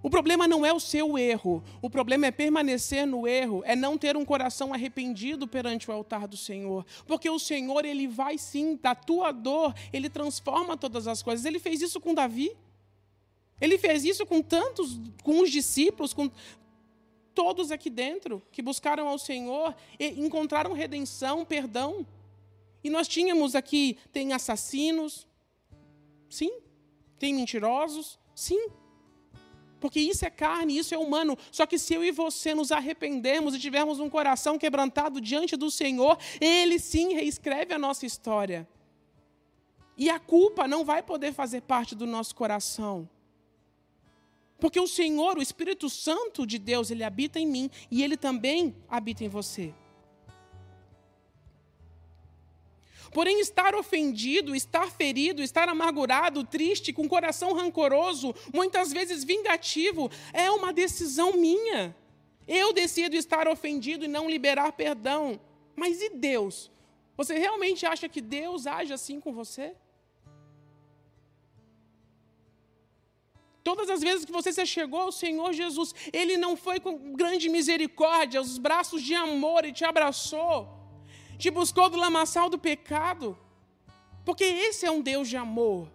O 0.00 0.08
problema 0.08 0.46
não 0.46 0.64
é 0.64 0.72
o 0.72 0.78
seu 0.78 1.18
erro, 1.18 1.60
o 1.82 1.90
problema 1.90 2.26
é 2.26 2.30
permanecer 2.30 3.04
no 3.04 3.26
erro, 3.26 3.64
é 3.66 3.74
não 3.74 3.98
ter 3.98 4.16
um 4.16 4.24
coração 4.24 4.72
arrependido 4.72 5.48
perante 5.48 5.90
o 5.90 5.92
altar 5.92 6.28
do 6.28 6.36
Senhor. 6.36 6.86
Porque 7.08 7.28
o 7.28 7.40
Senhor, 7.40 7.84
ele 7.84 8.06
vai 8.06 8.38
sim, 8.38 8.78
da 8.80 8.94
tua 8.94 9.32
dor, 9.32 9.74
ele 9.92 10.08
transforma 10.08 10.76
todas 10.76 11.08
as 11.08 11.20
coisas. 11.20 11.44
Ele 11.44 11.58
fez 11.58 11.82
isso 11.82 12.00
com 12.00 12.14
Davi. 12.14 12.56
Ele 13.60 13.76
fez 13.78 14.04
isso 14.04 14.26
com 14.26 14.42
tantos, 14.42 15.00
com 15.22 15.40
os 15.40 15.50
discípulos, 15.50 16.12
com, 16.12 16.30
todos 17.34 17.70
aqui 17.70 17.90
dentro 17.90 18.42
que 18.52 18.62
buscaram 18.62 19.08
ao 19.08 19.18
Senhor 19.18 19.74
encontraram 19.98 20.72
redenção, 20.72 21.44
perdão. 21.44 22.06
E 22.82 22.90
nós 22.90 23.08
tínhamos 23.08 23.54
aqui, 23.54 23.98
tem 24.12 24.32
assassinos, 24.32 25.26
sim. 26.28 26.52
Tem 27.18 27.34
mentirosos, 27.34 28.18
sim. 28.34 28.68
Porque 29.80 30.00
isso 30.00 30.24
é 30.24 30.30
carne, 30.30 30.78
isso 30.78 30.94
é 30.94 30.98
humano. 30.98 31.36
Só 31.50 31.66
que 31.66 31.78
se 31.78 31.94
eu 31.94 32.04
e 32.04 32.10
você 32.10 32.54
nos 32.54 32.72
arrependermos 32.72 33.54
e 33.54 33.58
tivermos 33.58 34.00
um 34.00 34.08
coração 34.08 34.58
quebrantado 34.58 35.20
diante 35.20 35.56
do 35.56 35.70
Senhor, 35.70 36.18
Ele 36.40 36.78
sim 36.78 37.14
reescreve 37.14 37.74
a 37.74 37.78
nossa 37.78 38.06
história. 38.06 38.68
E 39.96 40.10
a 40.10 40.18
culpa 40.18 40.66
não 40.66 40.84
vai 40.84 41.02
poder 41.02 41.32
fazer 41.32 41.60
parte 41.62 41.94
do 41.94 42.06
nosso 42.06 42.34
coração. 42.34 43.08
Porque 44.58 44.80
o 44.80 44.86
Senhor, 44.86 45.36
o 45.36 45.42
Espírito 45.42 45.90
Santo 45.90 46.46
de 46.46 46.58
Deus, 46.58 46.90
ele 46.90 47.04
habita 47.04 47.38
em 47.38 47.46
mim 47.46 47.70
e 47.90 48.02
ele 48.02 48.16
também 48.16 48.74
habita 48.88 49.24
em 49.24 49.28
você. 49.28 49.74
Porém, 53.12 53.38
estar 53.38 53.76
ofendido, 53.76 54.56
estar 54.56 54.90
ferido, 54.90 55.40
estar 55.40 55.68
amargurado, 55.68 56.42
triste, 56.42 56.92
com 56.92 57.08
coração 57.08 57.52
rancoroso, 57.52 58.34
muitas 58.52 58.92
vezes 58.92 59.22
vingativo, 59.22 60.10
é 60.32 60.50
uma 60.50 60.72
decisão 60.72 61.34
minha. 61.36 61.94
Eu 62.46 62.72
decido 62.72 63.14
estar 63.14 63.46
ofendido 63.46 64.04
e 64.04 64.08
não 64.08 64.28
liberar 64.28 64.72
perdão. 64.72 65.40
Mas 65.76 66.02
e 66.02 66.10
Deus? 66.10 66.72
Você 67.16 67.38
realmente 67.38 67.86
acha 67.86 68.08
que 68.08 68.20
Deus 68.20 68.66
age 68.66 68.92
assim 68.92 69.20
com 69.20 69.32
você? 69.32 69.76
Todas 73.64 73.88
as 73.88 74.02
vezes 74.02 74.26
que 74.26 74.30
você 74.30 74.52
se 74.52 74.66
chegou 74.66 75.00
ao 75.00 75.10
Senhor 75.10 75.54
Jesus, 75.54 75.94
Ele 76.12 76.36
não 76.36 76.54
foi 76.54 76.78
com 76.78 77.14
grande 77.14 77.48
misericórdia, 77.48 78.40
os 78.40 78.58
braços 78.58 79.02
de 79.02 79.14
amor 79.14 79.64
e 79.64 79.72
te 79.72 79.86
abraçou, 79.86 80.68
te 81.38 81.50
buscou 81.50 81.88
do 81.88 81.96
lamaçal 81.96 82.50
do 82.50 82.58
pecado, 82.58 83.36
porque 84.22 84.44
esse 84.44 84.84
é 84.84 84.90
um 84.90 85.00
Deus 85.00 85.30
de 85.30 85.38
amor 85.38 85.93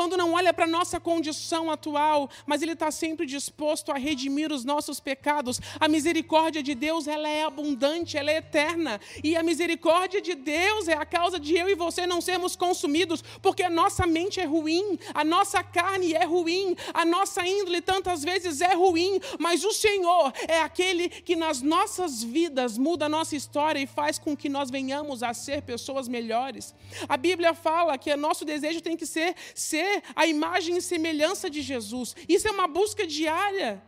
quando 0.00 0.16
não 0.16 0.32
olha 0.32 0.54
para 0.54 0.64
a 0.64 0.66
nossa 0.78 0.98
condição 0.98 1.70
atual, 1.70 2.30
mas 2.46 2.62
Ele 2.62 2.72
está 2.72 2.90
sempre 2.90 3.26
disposto 3.26 3.92
a 3.92 3.98
redimir 3.98 4.50
os 4.50 4.64
nossos 4.64 4.98
pecados. 4.98 5.60
A 5.78 5.86
misericórdia 5.88 6.62
de 6.62 6.74
Deus 6.74 7.06
ela 7.06 7.28
é 7.28 7.44
abundante, 7.44 8.16
ela 8.16 8.30
é 8.30 8.38
eterna. 8.38 8.98
E 9.22 9.36
a 9.36 9.42
misericórdia 9.42 10.22
de 10.22 10.34
Deus 10.34 10.88
é 10.88 10.94
a 10.94 11.04
causa 11.04 11.38
de 11.38 11.54
eu 11.54 11.68
e 11.68 11.74
você 11.74 12.06
não 12.06 12.22
sermos 12.22 12.56
consumidos, 12.56 13.22
porque 13.42 13.62
a 13.62 13.68
nossa 13.68 14.06
mente 14.06 14.40
é 14.40 14.46
ruim, 14.46 14.98
a 15.12 15.22
nossa 15.22 15.62
carne 15.62 16.14
é 16.14 16.24
ruim, 16.24 16.74
a 16.94 17.04
nossa 17.04 17.46
índole 17.46 17.82
tantas 17.82 18.24
vezes 18.24 18.62
é 18.62 18.72
ruim, 18.72 19.20
mas 19.38 19.64
o 19.64 19.72
Senhor 19.72 20.32
é 20.48 20.62
aquele 20.62 21.10
que 21.10 21.36
nas 21.36 21.60
nossas 21.60 22.22
vidas 22.22 22.78
muda 22.78 23.04
a 23.04 23.08
nossa 23.10 23.36
história 23.36 23.80
e 23.80 23.86
faz 23.86 24.18
com 24.18 24.34
que 24.34 24.48
nós 24.48 24.70
venhamos 24.70 25.22
a 25.22 25.34
ser 25.34 25.60
pessoas 25.60 26.08
melhores. 26.08 26.74
A 27.06 27.18
Bíblia 27.18 27.52
fala 27.52 27.98
que 27.98 28.10
o 28.10 28.16
nosso 28.16 28.46
desejo 28.46 28.80
tem 28.80 28.96
que 28.96 29.04
ser, 29.04 29.34
ser 29.54 29.89
ser 29.90 30.02
a 30.14 30.26
imagem 30.26 30.76
e 30.76 30.82
semelhança 30.82 31.50
de 31.50 31.62
Jesus. 31.62 32.14
Isso 32.28 32.46
é 32.46 32.50
uma 32.50 32.68
busca 32.68 33.06
diária. 33.06 33.82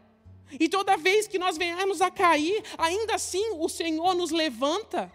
E 0.59 0.69
toda 0.69 0.97
vez 0.97 1.27
que 1.27 1.39
nós 1.39 1.57
venhamos 1.57 2.01
a 2.01 2.11
cair, 2.11 2.63
ainda 2.77 3.15
assim 3.15 3.53
o 3.59 3.69
Senhor 3.69 4.15
nos 4.15 4.31
levanta. 4.31 5.11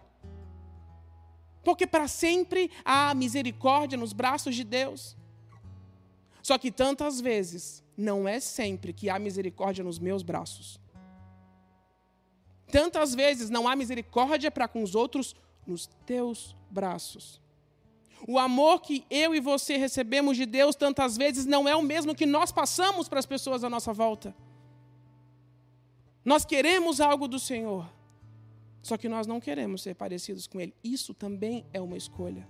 Porque 1.63 1.85
para 1.85 2.07
sempre 2.07 2.71
há 2.83 3.13
misericórdia 3.13 3.97
nos 3.97 4.13
braços 4.13 4.55
de 4.55 4.63
Deus. 4.63 5.15
Só 6.41 6.57
que 6.57 6.71
tantas 6.71 7.19
vezes, 7.19 7.83
não 7.95 8.27
é 8.27 8.39
sempre 8.39 8.93
que 8.93 9.09
há 9.09 9.19
misericórdia 9.19 9.83
nos 9.83 9.99
meus 9.99 10.23
braços. 10.23 10.79
Tantas 12.71 13.13
vezes 13.13 13.49
não 13.49 13.67
há 13.67 13.75
misericórdia 13.75 14.49
para 14.49 14.67
com 14.67 14.81
os 14.81 14.95
outros 14.95 15.35
nos 15.65 15.87
teus 16.05 16.55
braços. 16.69 17.41
O 18.25 18.39
amor 18.39 18.81
que 18.81 19.05
eu 19.09 19.35
e 19.35 19.39
você 19.39 19.77
recebemos 19.77 20.37
de 20.37 20.45
Deus 20.45 20.75
tantas 20.75 21.17
vezes 21.17 21.45
não 21.45 21.67
é 21.67 21.75
o 21.75 21.81
mesmo 21.81 22.15
que 22.15 22.25
nós 22.25 22.51
passamos 22.51 23.09
para 23.09 23.19
as 23.19 23.25
pessoas 23.25 23.63
à 23.63 23.69
nossa 23.69 23.91
volta. 23.91 24.33
Nós 26.23 26.45
queremos 26.45 26.99
algo 26.99 27.27
do 27.27 27.39
Senhor, 27.39 27.89
só 28.81 28.97
que 28.97 29.07
nós 29.07 29.27
não 29.27 29.39
queremos 29.39 29.81
ser 29.81 29.95
parecidos 29.95 30.47
com 30.47 30.59
Ele. 30.59 30.73
Isso 30.83 31.13
também 31.13 31.65
é 31.73 31.81
uma 31.81 31.97
escolha. 31.97 32.47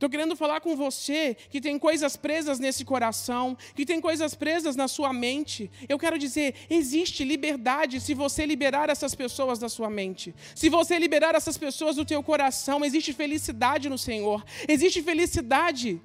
Estou 0.00 0.08
querendo 0.08 0.34
falar 0.34 0.62
com 0.62 0.74
você 0.74 1.36
que 1.50 1.60
tem 1.60 1.78
coisas 1.78 2.16
presas 2.16 2.58
nesse 2.58 2.86
coração, 2.86 3.54
que 3.74 3.84
tem 3.84 4.00
coisas 4.00 4.34
presas 4.34 4.74
na 4.74 4.88
sua 4.88 5.12
mente. 5.12 5.70
Eu 5.90 5.98
quero 5.98 6.18
dizer, 6.18 6.54
existe 6.70 7.22
liberdade 7.22 8.00
se 8.00 8.14
você 8.14 8.46
liberar 8.46 8.88
essas 8.88 9.14
pessoas 9.14 9.58
da 9.58 9.68
sua 9.68 9.90
mente. 9.90 10.34
Se 10.54 10.70
você 10.70 10.98
liberar 10.98 11.34
essas 11.34 11.58
pessoas 11.58 11.96
do 11.96 12.04
teu 12.06 12.22
coração, 12.22 12.82
existe 12.82 13.12
felicidade 13.12 13.90
no 13.90 13.98
Senhor. 13.98 14.42
Existe 14.66 15.02
felicidade 15.02 16.00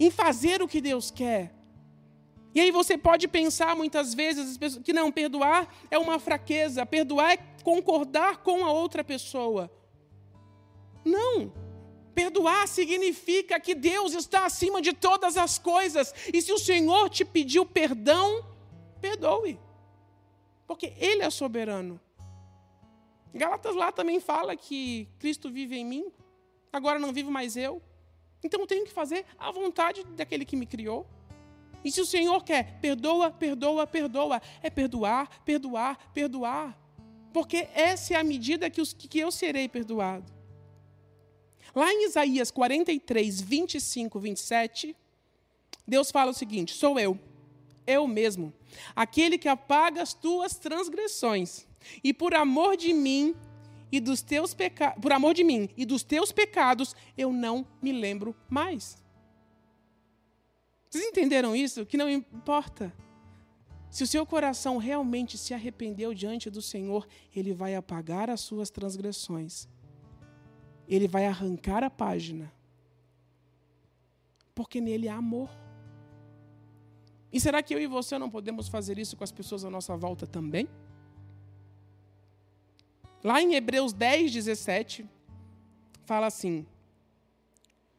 em 0.00 0.10
fazer 0.10 0.62
o 0.62 0.66
que 0.66 0.80
Deus 0.80 1.10
quer. 1.10 1.52
E 2.54 2.60
aí 2.62 2.70
você 2.70 2.96
pode 2.96 3.28
pensar 3.28 3.76
muitas 3.76 4.14
vezes 4.14 4.56
que 4.82 4.94
não, 4.94 5.12
perdoar 5.12 5.68
é 5.90 5.98
uma 5.98 6.18
fraqueza, 6.18 6.86
perdoar 6.86 7.32
é 7.34 7.36
concordar 7.62 8.38
com 8.38 8.64
a 8.64 8.72
outra 8.72 9.04
pessoa. 9.04 9.70
Não. 11.04 11.63
Perdoar 12.14 12.68
significa 12.68 13.58
que 13.58 13.74
Deus 13.74 14.14
está 14.14 14.46
acima 14.46 14.80
de 14.80 14.92
todas 14.92 15.36
as 15.36 15.58
coisas. 15.58 16.14
E 16.32 16.40
se 16.40 16.52
o 16.52 16.58
Senhor 16.58 17.10
te 17.10 17.24
pediu 17.24 17.66
perdão, 17.66 18.44
perdoe. 19.00 19.58
Porque 20.66 20.92
Ele 20.96 21.22
é 21.22 21.30
soberano. 21.30 22.00
Galatas 23.34 23.74
lá 23.74 23.90
também 23.90 24.20
fala 24.20 24.54
que 24.54 25.08
Cristo 25.18 25.50
vive 25.50 25.76
em 25.76 25.84
mim, 25.84 26.12
agora 26.72 27.00
não 27.00 27.12
vivo 27.12 27.32
mais 27.32 27.56
eu. 27.56 27.82
Então 28.44 28.60
eu 28.60 28.66
tenho 28.66 28.84
que 28.84 28.92
fazer 28.92 29.26
a 29.36 29.50
vontade 29.50 30.04
daquele 30.04 30.44
que 30.44 30.54
me 30.54 30.66
criou. 30.66 31.06
E 31.84 31.90
se 31.90 32.00
o 32.00 32.06
Senhor 32.06 32.44
quer, 32.44 32.78
perdoa, 32.80 33.30
perdoa, 33.30 33.86
perdoa. 33.86 34.40
É 34.62 34.70
perdoar, 34.70 35.42
perdoar, 35.44 36.12
perdoar. 36.12 36.78
Porque 37.32 37.68
essa 37.74 38.14
é 38.14 38.16
a 38.16 38.24
medida 38.24 38.70
que, 38.70 38.80
que 38.84 39.18
eu 39.18 39.32
serei 39.32 39.68
perdoado. 39.68 40.32
Lá 41.74 41.92
em 41.92 42.06
Isaías 42.06 42.50
43, 42.50 43.40
25, 43.40 44.20
27, 44.20 44.96
Deus 45.86 46.10
fala 46.10 46.30
o 46.30 46.34
seguinte: 46.34 46.72
Sou 46.72 46.98
eu, 46.98 47.18
eu 47.86 48.06
mesmo, 48.06 48.52
aquele 48.94 49.36
que 49.36 49.48
apaga 49.48 50.02
as 50.02 50.14
tuas 50.14 50.56
transgressões, 50.56 51.66
e 52.02 52.14
por 52.14 52.34
amor 52.34 52.76
de 52.76 52.92
mim 52.92 53.34
e 53.90 54.00
dos 54.00 54.22
teus 54.22 54.54
pecados, 54.54 55.00
por 55.00 55.12
amor 55.12 55.34
de 55.34 55.44
mim 55.44 55.68
e 55.76 55.84
dos 55.84 56.02
teus 56.02 56.32
pecados, 56.32 56.94
eu 57.16 57.32
não 57.32 57.66
me 57.82 57.92
lembro 57.92 58.34
mais. 58.48 59.02
Vocês 60.88 61.04
entenderam 61.04 61.56
isso? 61.56 61.84
Que 61.84 61.96
não 61.96 62.08
importa. 62.08 62.94
Se 63.90 64.02
o 64.02 64.06
seu 64.06 64.24
coração 64.24 64.76
realmente 64.76 65.36
se 65.36 65.52
arrependeu 65.52 66.14
diante 66.14 66.48
do 66.48 66.62
Senhor, 66.62 67.06
ele 67.34 67.52
vai 67.52 67.74
apagar 67.74 68.30
as 68.30 68.40
suas 68.40 68.70
transgressões. 68.70 69.68
Ele 70.88 71.08
vai 71.08 71.26
arrancar 71.26 71.82
a 71.82 71.90
página. 71.90 72.52
Porque 74.54 74.80
nele 74.80 75.08
há 75.08 75.16
amor. 75.16 75.50
E 77.32 77.40
será 77.40 77.62
que 77.62 77.74
eu 77.74 77.80
e 77.80 77.86
você 77.86 78.16
não 78.18 78.30
podemos 78.30 78.68
fazer 78.68 78.98
isso 78.98 79.16
com 79.16 79.24
as 79.24 79.32
pessoas 79.32 79.64
à 79.64 79.70
nossa 79.70 79.96
volta 79.96 80.26
também? 80.26 80.68
Lá 83.24 83.40
em 83.40 83.54
Hebreus 83.54 83.92
10, 83.92 84.32
17, 84.32 85.08
fala 86.04 86.26
assim: 86.26 86.66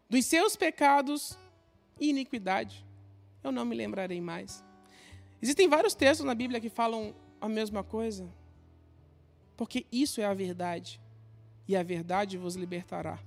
Dos 0.10 0.26
seus 0.26 0.56
pecados 0.56 1.38
e 2.00 2.10
iniquidade, 2.10 2.86
eu 3.44 3.52
não 3.52 3.66
me 3.66 3.76
lembrarei 3.76 4.22
mais. 4.22 4.64
Existem 5.42 5.68
vários 5.68 5.94
textos 5.96 6.26
na 6.26 6.34
Bíblia 6.34 6.62
que 6.62 6.70
falam 6.70 7.14
a 7.42 7.50
mesma 7.50 7.84
coisa, 7.84 8.28
porque 9.58 9.86
isso 9.92 10.22
é 10.22 10.26
a 10.26 10.34
verdade, 10.34 11.02
e 11.68 11.76
a 11.76 11.84
verdade 11.84 12.38
vos 12.38 12.56
libertará. 12.56 13.20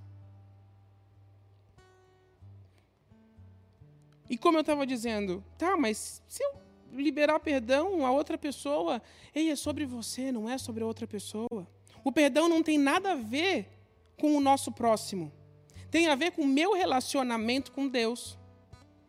E 4.31 4.37
como 4.37 4.59
eu 4.59 4.61
estava 4.61 4.87
dizendo, 4.87 5.43
tá, 5.57 5.77
mas 5.77 6.23
se 6.29 6.43
eu 6.43 6.55
liberar 6.93 7.41
perdão 7.41 8.05
a 8.05 8.11
outra 8.11 8.37
pessoa, 8.37 9.03
ei, 9.35 9.51
é 9.51 9.57
sobre 9.57 9.87
você, 9.87 10.31
não 10.31 10.49
é 10.49 10.59
sobre 10.59 10.85
outra 10.85 11.07
pessoa. 11.07 11.67
O 12.05 12.13
perdão 12.13 12.49
não 12.49 12.63
tem 12.63 12.79
nada 12.79 13.13
a 13.13 13.17
ver 13.17 13.69
com 14.19 14.37
o 14.37 14.41
nosso 14.41 14.71
próximo. 14.71 15.33
Tem 15.91 16.09
a 16.09 16.15
ver 16.15 16.33
com 16.33 16.43
o 16.43 16.47
meu 16.47 16.75
relacionamento 16.75 17.73
com 17.73 17.89
Deus. 17.89 18.39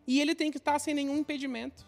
E 0.06 0.20
ele 0.20 0.34
tem 0.34 0.50
que 0.50 0.58
estar 0.58 0.78
sem 0.78 0.94
nenhum 0.94 1.18
impedimento. 1.18 1.86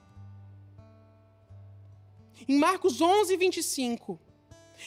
Em 2.47 2.59
Marcos 2.59 3.01
11, 3.01 3.37
25, 3.37 4.19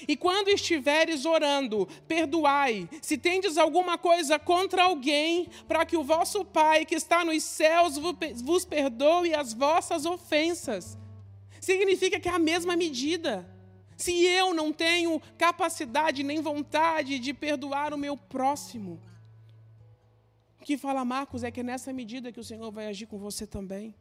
e 0.08 0.16
quando 0.16 0.50
estiveres 0.50 1.26
orando, 1.26 1.88
perdoai, 2.08 2.90
se 3.02 3.18
tendes 3.18 3.58
alguma 3.58 3.98
coisa 3.98 4.38
contra 4.38 4.84
alguém, 4.84 5.48
para 5.68 5.86
que 5.86 5.98
o 5.98 6.04
vosso 6.04 6.44
Pai 6.44 6.86
que 6.86 6.96
está 6.96 7.24
nos 7.24 7.44
céus 7.44 7.98
vos 7.98 8.66
perdoe 8.66 9.34
as 9.34 9.54
vossas 9.54 10.06
ofensas. 10.06 10.98
Significa 11.60 12.20
que 12.20 12.30
é 12.30 12.34
a 12.34 12.40
mesma 12.40 12.76
medida. 12.76 13.50
Se 13.98 14.26
eu 14.26 14.54
não 14.54 14.74
tenho 14.74 15.22
capacidade 15.38 16.22
nem 16.24 16.42
vontade 16.42 17.18
de 17.18 17.34
perdoar 17.34 17.94
o 17.94 17.98
meu 17.98 18.18
próximo, 18.18 19.02
o 20.60 20.64
que 20.66 20.78
fala 20.78 21.06
Marcos 21.06 21.44
é 21.44 21.52
que 21.52 21.62
é 21.62 21.64
nessa 21.64 21.94
medida 21.94 22.32
que 22.32 22.40
o 22.40 22.44
Senhor 22.44 22.72
vai 22.72 22.88
agir 22.88 23.06
com 23.06 23.18
você 23.18 23.48
também. 23.48 23.96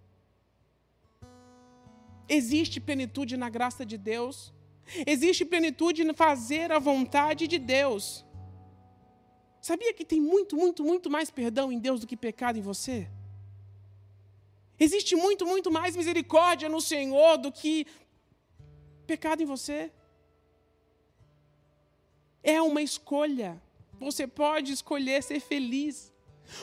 Existe 2.29 2.81
plenitude 2.81 3.37
na 3.37 3.49
graça 3.49 3.85
de 3.85 3.99
Deus. 3.99 4.53
Existe 5.07 5.45
plenitude 5.45 6.03
em 6.03 6.13
fazer 6.13 6.71
a 6.73 6.79
vontade 6.79 7.47
de 7.47 7.59
Deus. 7.59 8.25
Sabia 9.61 9.95
que 9.95 10.05
tem 10.05 10.21
muito, 10.21 10.57
muito, 10.57 10.85
muito 10.85 11.09
mais 11.11 11.31
perdão 11.31 11.73
em 11.73 11.79
Deus 11.79 12.01
do 12.01 12.07
que 12.07 12.17
pecado 12.17 12.59
em 12.59 12.63
você? 12.63 13.09
Existe 14.79 15.17
muito, 15.17 15.47
muito 15.47 15.71
mais 15.71 15.97
misericórdia 15.97 16.69
no 16.69 16.81
Senhor 16.81 17.39
do 17.39 17.51
que 17.51 17.87
pecado 19.07 19.43
em 19.43 19.47
você. 19.47 19.91
É 22.43 22.61
uma 22.61 22.83
escolha. 22.83 23.61
Você 23.99 24.27
pode 24.27 24.73
escolher 24.73 25.23
ser 25.23 25.41
feliz. 25.41 26.13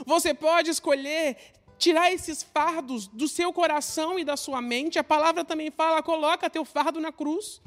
Você 0.05 0.33
pode 0.33 0.69
escolher 0.69 1.37
tirar 1.79 2.11
esses 2.11 2.43
fardos 2.43 3.07
do 3.07 3.27
seu 3.27 3.51
coração 3.51 4.19
e 4.19 4.23
da 4.23 4.37
sua 4.37 4.61
mente. 4.61 4.99
A 4.99 5.03
palavra 5.03 5.43
também 5.43 5.71
fala: 5.71 6.03
coloca 6.03 6.49
teu 6.49 6.63
fardo 6.63 6.99
na 6.99 7.11
cruz. 7.11 7.61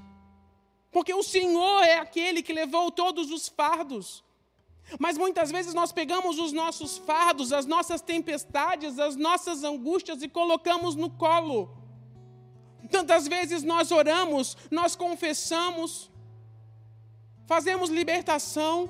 Porque 0.94 1.12
o 1.12 1.24
Senhor 1.24 1.82
é 1.82 1.98
aquele 1.98 2.40
que 2.40 2.52
levou 2.52 2.88
todos 2.88 3.32
os 3.32 3.48
fardos. 3.48 4.22
Mas 4.96 5.18
muitas 5.18 5.50
vezes 5.50 5.74
nós 5.74 5.90
pegamos 5.90 6.38
os 6.38 6.52
nossos 6.52 6.98
fardos, 6.98 7.52
as 7.52 7.66
nossas 7.66 8.00
tempestades, 8.00 9.00
as 9.00 9.16
nossas 9.16 9.64
angústias 9.64 10.22
e 10.22 10.28
colocamos 10.28 10.94
no 10.94 11.10
colo. 11.10 11.76
Tantas 12.88 13.26
vezes 13.26 13.64
nós 13.64 13.90
oramos, 13.90 14.56
nós 14.70 14.94
confessamos, 14.94 16.12
fazemos 17.44 17.90
libertação, 17.90 18.88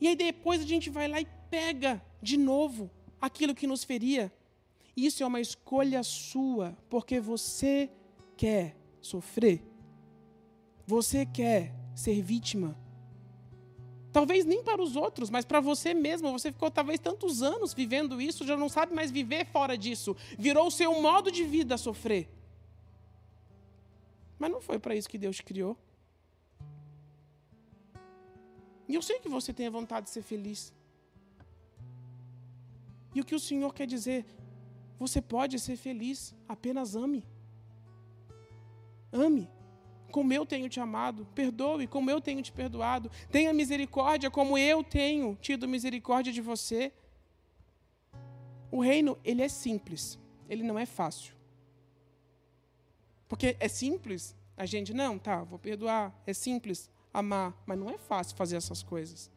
e 0.00 0.06
aí 0.06 0.14
depois 0.14 0.60
a 0.60 0.66
gente 0.66 0.90
vai 0.90 1.08
lá 1.08 1.20
e 1.20 1.26
pega 1.50 2.00
de 2.22 2.36
novo 2.36 2.88
aquilo 3.20 3.52
que 3.52 3.66
nos 3.66 3.82
feria. 3.82 4.32
Isso 4.96 5.24
é 5.24 5.26
uma 5.26 5.40
escolha 5.40 6.04
sua, 6.04 6.78
porque 6.88 7.18
você 7.18 7.90
quer 8.36 8.76
sofrer. 9.00 9.67
Você 10.88 11.26
quer 11.26 11.74
ser 11.94 12.22
vítima. 12.22 12.74
Talvez 14.10 14.46
nem 14.46 14.62
para 14.64 14.80
os 14.82 14.96
outros, 14.96 15.28
mas 15.28 15.44
para 15.44 15.60
você 15.60 15.92
mesmo. 15.92 16.32
Você 16.32 16.50
ficou 16.50 16.70
talvez 16.70 16.98
tantos 16.98 17.42
anos 17.42 17.74
vivendo 17.74 18.22
isso, 18.22 18.46
já 18.46 18.56
não 18.56 18.70
sabe 18.70 18.94
mais 18.94 19.10
viver 19.10 19.44
fora 19.44 19.76
disso. 19.76 20.16
Virou 20.38 20.68
o 20.68 20.70
seu 20.70 20.98
modo 21.02 21.30
de 21.30 21.44
vida 21.44 21.76
sofrer. 21.76 22.26
Mas 24.38 24.50
não 24.50 24.62
foi 24.62 24.78
para 24.78 24.94
isso 24.94 25.10
que 25.10 25.18
Deus 25.18 25.36
te 25.36 25.42
criou. 25.42 25.76
E 28.88 28.94
eu 28.94 29.02
sei 29.02 29.18
que 29.20 29.28
você 29.28 29.52
tem 29.52 29.66
a 29.66 29.70
vontade 29.78 30.06
de 30.06 30.10
ser 30.10 30.22
feliz. 30.22 30.72
E 33.14 33.20
o 33.20 33.26
que 33.26 33.34
o 33.34 33.40
Senhor 33.40 33.74
quer 33.74 33.86
dizer? 33.86 34.24
Você 34.98 35.20
pode 35.20 35.58
ser 35.58 35.76
feliz, 35.76 36.34
apenas 36.48 36.96
ame. 36.96 37.22
Ame. 39.12 39.57
Como 40.18 40.32
eu 40.32 40.44
tenho 40.44 40.68
te 40.68 40.80
amado, 40.80 41.24
perdoe 41.32 41.86
como 41.86 42.10
eu 42.10 42.20
tenho 42.20 42.42
te 42.42 42.50
perdoado. 42.50 43.08
Tenha 43.30 43.52
misericórdia 43.52 44.28
como 44.28 44.58
eu 44.58 44.82
tenho 44.82 45.38
tido 45.40 45.68
misericórdia 45.68 46.32
de 46.32 46.40
você. 46.40 46.92
O 48.68 48.80
reino, 48.80 49.16
ele 49.22 49.42
é 49.42 49.48
simples, 49.48 50.18
ele 50.48 50.64
não 50.64 50.76
é 50.76 50.84
fácil. 50.84 51.36
Porque 53.28 53.56
é 53.60 53.68
simples, 53.68 54.34
a 54.56 54.66
gente, 54.66 54.92
não, 54.92 55.20
tá, 55.20 55.44
vou 55.44 55.56
perdoar. 55.56 56.12
É 56.26 56.32
simples 56.32 56.90
amar, 57.14 57.54
mas 57.64 57.78
não 57.78 57.88
é 57.88 57.96
fácil 57.96 58.36
fazer 58.36 58.56
essas 58.56 58.82
coisas. 58.82 59.30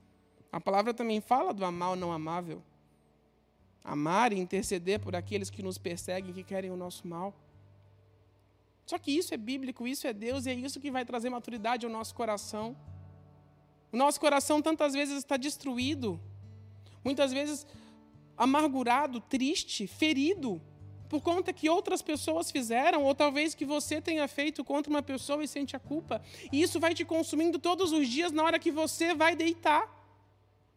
A 0.52 0.60
palavra 0.60 0.96
também 0.96 1.22
fala 1.22 1.54
do 1.54 1.64
amar 1.64 1.96
não 1.96 2.12
amável. 2.12 2.64
Amar 3.84 4.34
e 4.34 4.40
interceder 4.40 5.00
por 5.00 5.16
aqueles 5.16 5.52
que 5.52 5.62
nos 5.62 5.78
perseguem, 5.78 6.34
que 6.34 6.44
querem 6.44 6.72
o 6.72 6.76
nosso 6.76 7.08
mal. 7.08 7.36
Só 8.86 8.98
que 8.98 9.12
isso 9.12 9.34
é 9.34 9.38
bíblico, 9.38 9.88
isso 9.88 10.08
é 10.08 10.14
Deus 10.14 10.46
e 10.46 10.50
é 10.50 10.54
isso 10.54 10.80
que 10.80 10.92
vai 10.92 11.06
trazer 11.06 11.30
maturidade 11.30 11.86
ao 11.86 11.92
nosso 11.92 12.14
coração. 12.14 12.76
O 13.92 13.98
nosso 13.98 14.20
coração 14.20 14.62
tantas 14.62 14.94
vezes 14.94 15.18
está 15.18 15.38
destruído, 15.38 16.20
muitas 17.04 17.32
vezes 17.34 17.66
amargurado, 18.38 19.20
triste, 19.20 19.86
ferido, 19.86 20.62
por 21.08 21.22
conta 21.22 21.52
que 21.52 21.70
outras 21.70 22.02
pessoas 22.02 22.50
fizeram, 22.50 23.04
ou 23.04 23.14
talvez 23.14 23.54
que 23.54 23.66
você 23.66 24.00
tenha 24.02 24.28
feito 24.28 24.64
contra 24.64 24.90
uma 24.90 25.02
pessoa 25.02 25.44
e 25.44 25.48
sente 25.48 25.76
a 25.76 25.80
culpa. 25.80 26.22
E 26.52 26.62
isso 26.62 26.80
vai 26.80 26.94
te 26.94 27.04
consumindo 27.04 27.60
todos 27.60 27.92
os 27.92 28.08
dias 28.08 28.32
na 28.32 28.44
hora 28.44 28.58
que 28.58 28.72
você 28.72 29.14
vai 29.14 29.36
deitar 29.36 30.01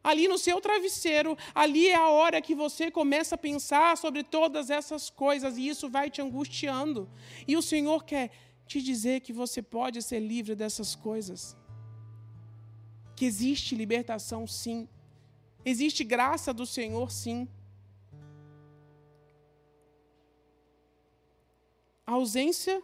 ali 0.05 0.29
no 0.29 0.37
seu 0.37 0.61
travesseiro, 0.61 1.37
ali 1.55 1.89
é 1.89 1.95
a 1.95 2.09
hora 2.11 2.43
que 2.43 2.55
você 2.55 2.91
começa 2.91 3.37
a 3.37 3.39
pensar 3.39 3.97
sobre 3.97 4.23
todas 4.23 4.69
essas 4.69 5.09
coisas 5.09 5.57
e 5.57 5.67
isso 5.67 5.89
vai 5.89 6.11
te 6.11 6.21
angustiando. 6.21 7.09
E 7.49 7.57
o 7.57 7.63
Senhor 7.63 8.05
quer 8.05 8.31
te 8.67 8.83
dizer 8.83 9.21
que 9.21 9.33
você 9.33 9.63
pode 9.63 10.03
ser 10.03 10.21
livre 10.21 10.55
dessas 10.55 10.95
coisas. 10.95 11.57
Que 13.17 13.25
existe 13.25 13.75
libertação, 13.75 14.47
sim. 14.47 14.87
Existe 15.65 16.05
graça 16.05 16.53
do 16.53 16.67
Senhor, 16.67 17.11
sim. 17.11 17.49
A 22.07 22.13
ausência 22.13 22.83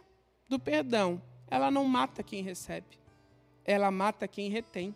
do 0.49 0.59
perdão, 0.59 1.21
ela 1.47 1.69
não 1.69 1.85
mata 1.85 2.23
quem 2.23 2.41
recebe, 2.41 2.97
ela 3.63 3.91
mata 3.91 4.27
quem 4.27 4.49
retém. 4.49 4.95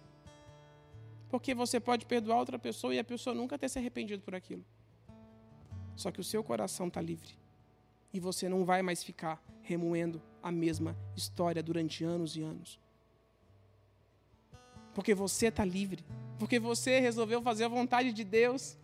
Porque 1.35 1.53
você 1.53 1.81
pode 1.81 2.05
perdoar 2.05 2.37
outra 2.37 2.57
pessoa 2.57 2.95
e 2.95 2.97
a 2.97 3.03
pessoa 3.03 3.35
nunca 3.35 3.57
ter 3.57 3.67
se 3.67 3.77
arrependido 3.77 4.23
por 4.23 4.33
aquilo. 4.33 4.63
Só 5.93 6.09
que 6.09 6.21
o 6.21 6.23
seu 6.23 6.41
coração 6.41 6.87
está 6.87 7.01
livre. 7.01 7.37
E 8.13 8.21
você 8.21 8.47
não 8.47 8.63
vai 8.63 8.81
mais 8.81 9.03
ficar 9.03 9.43
remoendo 9.61 10.21
a 10.41 10.49
mesma 10.49 10.95
história 11.13 11.61
durante 11.61 12.05
anos 12.05 12.37
e 12.37 12.41
anos. 12.41 12.79
Porque 14.93 15.13
você 15.13 15.47
está 15.47 15.65
livre. 15.65 16.05
Porque 16.39 16.57
você 16.57 17.01
resolveu 17.01 17.41
fazer 17.41 17.65
a 17.65 17.67
vontade 17.67 18.13
de 18.13 18.23
Deus. 18.23 18.77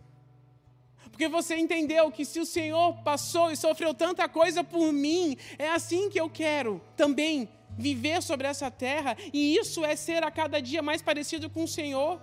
Porque 1.10 1.28
você 1.28 1.56
entendeu 1.56 2.12
que 2.12 2.26
se 2.26 2.38
o 2.38 2.44
Senhor 2.44 3.02
passou 3.02 3.50
e 3.50 3.56
sofreu 3.56 3.94
tanta 3.94 4.28
coisa 4.28 4.62
por 4.62 4.92
mim, 4.92 5.38
é 5.58 5.70
assim 5.70 6.10
que 6.10 6.20
eu 6.20 6.28
quero 6.28 6.82
também 6.98 7.48
viver 7.78 8.22
sobre 8.22 8.46
essa 8.46 8.70
terra, 8.70 9.16
e 9.32 9.56
isso 9.56 9.82
é 9.82 9.96
ser 9.96 10.22
a 10.22 10.30
cada 10.30 10.60
dia 10.60 10.82
mais 10.82 11.00
parecido 11.00 11.48
com 11.48 11.64
o 11.64 11.68
Senhor. 11.68 12.20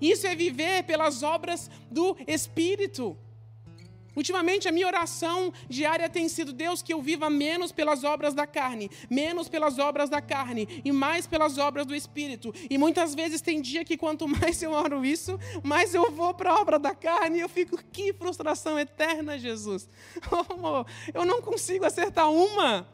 Isso 0.00 0.26
é 0.26 0.34
viver 0.34 0.84
pelas 0.84 1.22
obras 1.22 1.70
do 1.90 2.16
Espírito. 2.26 3.16
Ultimamente, 4.14 4.68
a 4.68 4.72
minha 4.72 4.86
oração 4.86 5.52
diária 5.68 6.08
tem 6.08 6.28
sido: 6.28 6.52
Deus, 6.52 6.82
que 6.82 6.92
eu 6.92 7.00
viva 7.00 7.30
menos 7.30 7.70
pelas 7.72 8.04
obras 8.04 8.34
da 8.34 8.46
carne, 8.46 8.90
menos 9.08 9.48
pelas 9.48 9.78
obras 9.78 10.10
da 10.10 10.20
carne 10.20 10.82
e 10.84 10.92
mais 10.92 11.26
pelas 11.26 11.58
obras 11.58 11.86
do 11.86 11.94
Espírito. 11.94 12.52
E 12.68 12.76
muitas 12.76 13.14
vezes 13.14 13.40
tem 13.40 13.60
dia 13.60 13.84
que 13.84 13.96
quanto 13.96 14.26
mais 14.28 14.62
eu 14.62 14.72
oro 14.72 15.04
isso, 15.04 15.38
mais 15.62 15.94
eu 15.94 16.10
vou 16.10 16.34
para 16.34 16.50
a 16.50 16.60
obra 16.60 16.78
da 16.78 16.94
carne 16.94 17.38
e 17.38 17.40
eu 17.40 17.48
fico: 17.48 17.78
que 17.92 18.12
frustração 18.12 18.78
eterna, 18.78 19.38
Jesus. 19.38 19.88
Oh, 20.62 20.84
eu 21.12 21.24
não 21.24 21.40
consigo 21.40 21.84
acertar 21.84 22.30
uma. 22.30 22.86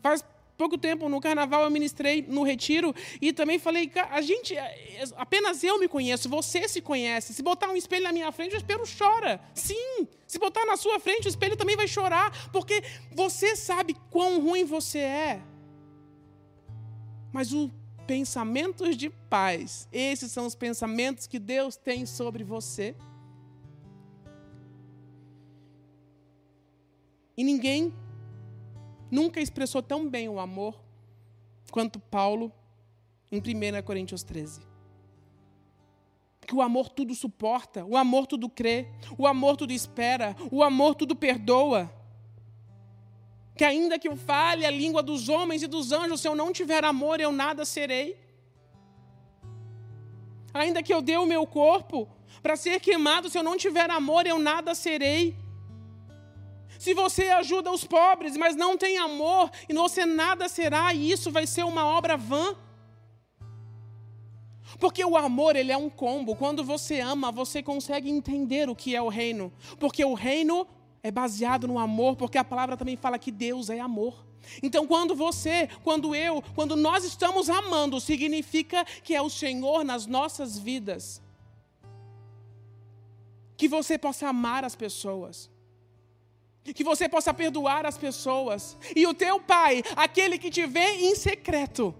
Faz 0.00 0.24
pouco 0.62 0.78
tempo 0.78 1.08
no 1.08 1.20
carnaval 1.20 1.64
eu 1.64 1.70
ministrei 1.70 2.24
no 2.28 2.44
retiro 2.44 2.94
e 3.20 3.32
também 3.32 3.58
falei, 3.58 3.90
a 4.10 4.20
gente, 4.22 4.56
é, 4.56 5.02
apenas 5.16 5.64
eu 5.64 5.76
me 5.80 5.88
conheço, 5.88 6.28
você 6.28 6.68
se 6.68 6.80
conhece. 6.80 7.34
Se 7.34 7.42
botar 7.42 7.68
um 7.68 7.76
espelho 7.76 8.04
na 8.04 8.12
minha 8.12 8.30
frente, 8.30 8.54
o 8.54 8.58
espelho 8.58 8.84
chora. 8.96 9.40
Sim, 9.54 10.06
se 10.24 10.38
botar 10.38 10.64
na 10.64 10.76
sua 10.76 11.00
frente, 11.00 11.26
o 11.26 11.28
espelho 11.28 11.56
também 11.56 11.76
vai 11.76 11.88
chorar, 11.88 12.50
porque 12.52 12.80
você 13.10 13.56
sabe 13.56 13.96
quão 14.08 14.40
ruim 14.40 14.64
você 14.64 15.00
é. 15.00 15.42
Mas 17.32 17.52
os 17.52 17.68
pensamentos 18.06 18.96
de 18.96 19.10
paz, 19.10 19.88
esses 19.90 20.30
são 20.30 20.46
os 20.46 20.54
pensamentos 20.54 21.26
que 21.26 21.40
Deus 21.40 21.76
tem 21.76 22.06
sobre 22.06 22.44
você. 22.44 22.94
E 27.36 27.42
ninguém 27.42 27.92
nunca 29.12 29.42
expressou 29.42 29.82
tão 29.82 30.08
bem 30.08 30.26
o 30.26 30.40
amor 30.40 30.74
quanto 31.70 32.00
Paulo 32.00 32.50
em 33.30 33.38
1 33.38 33.82
Coríntios 33.84 34.22
13. 34.22 34.62
Que 36.46 36.54
o 36.54 36.62
amor 36.62 36.88
tudo 36.88 37.14
suporta, 37.14 37.84
o 37.84 37.94
amor 37.96 38.26
tudo 38.26 38.48
crê, 38.48 38.88
o 39.18 39.26
amor 39.26 39.56
tudo 39.56 39.72
espera, 39.72 40.34
o 40.50 40.62
amor 40.62 40.94
tudo 40.94 41.14
perdoa. 41.14 41.92
Que 43.54 43.64
ainda 43.64 43.98
que 43.98 44.08
eu 44.08 44.16
fale 44.16 44.64
a 44.64 44.70
língua 44.70 45.02
dos 45.02 45.28
homens 45.28 45.62
e 45.62 45.66
dos 45.66 45.92
anjos, 45.92 46.22
se 46.22 46.26
eu 46.26 46.34
não 46.34 46.50
tiver 46.50 46.82
amor, 46.82 47.20
eu 47.20 47.30
nada 47.30 47.66
serei. 47.66 48.18
Ainda 50.54 50.82
que 50.82 50.92
eu 50.92 51.02
dê 51.02 51.18
o 51.18 51.26
meu 51.26 51.46
corpo 51.46 52.08
para 52.42 52.56
ser 52.56 52.80
queimado, 52.80 53.28
se 53.28 53.38
eu 53.38 53.42
não 53.42 53.58
tiver 53.58 53.90
amor, 53.90 54.26
eu 54.26 54.38
nada 54.38 54.74
serei. 54.74 55.41
Se 56.82 56.94
você 56.94 57.28
ajuda 57.28 57.70
os 57.70 57.84
pobres, 57.84 58.36
mas 58.36 58.56
não 58.56 58.76
tem 58.76 58.98
amor, 58.98 59.52
e 59.68 59.72
você 59.72 60.04
nada 60.04 60.48
será, 60.48 60.92
e 60.92 61.12
isso 61.12 61.30
vai 61.30 61.46
ser 61.46 61.64
uma 61.64 61.86
obra 61.86 62.16
vã. 62.16 62.56
Porque 64.80 65.04
o 65.04 65.16
amor, 65.16 65.54
ele 65.54 65.70
é 65.70 65.76
um 65.76 65.88
combo. 65.88 66.34
Quando 66.34 66.64
você 66.64 66.98
ama, 66.98 67.30
você 67.30 67.62
consegue 67.62 68.10
entender 68.10 68.68
o 68.68 68.74
que 68.74 68.96
é 68.96 69.00
o 69.00 69.08
reino. 69.08 69.52
Porque 69.78 70.04
o 70.04 70.14
reino 70.14 70.66
é 71.04 71.10
baseado 71.12 71.68
no 71.68 71.78
amor, 71.78 72.16
porque 72.16 72.36
a 72.36 72.42
palavra 72.42 72.76
também 72.76 72.96
fala 72.96 73.16
que 73.16 73.30
Deus 73.30 73.70
é 73.70 73.78
amor. 73.78 74.26
Então, 74.60 74.84
quando 74.84 75.14
você, 75.14 75.68
quando 75.84 76.16
eu, 76.16 76.42
quando 76.52 76.74
nós 76.74 77.04
estamos 77.04 77.48
amando, 77.48 78.00
significa 78.00 78.84
que 79.04 79.14
é 79.14 79.22
o 79.22 79.30
Senhor 79.30 79.84
nas 79.84 80.04
nossas 80.04 80.58
vidas. 80.58 81.22
Que 83.56 83.68
você 83.68 83.96
possa 83.96 84.26
amar 84.26 84.64
as 84.64 84.74
pessoas 84.74 85.51
que 86.64 86.84
você 86.84 87.08
possa 87.08 87.34
perdoar 87.34 87.86
as 87.86 87.98
pessoas. 87.98 88.76
E 88.94 89.06
o 89.06 89.14
teu 89.14 89.40
pai, 89.40 89.82
aquele 89.96 90.38
que 90.38 90.50
te 90.50 90.66
vê 90.66 90.94
em 90.94 91.14
secreto, 91.14 91.94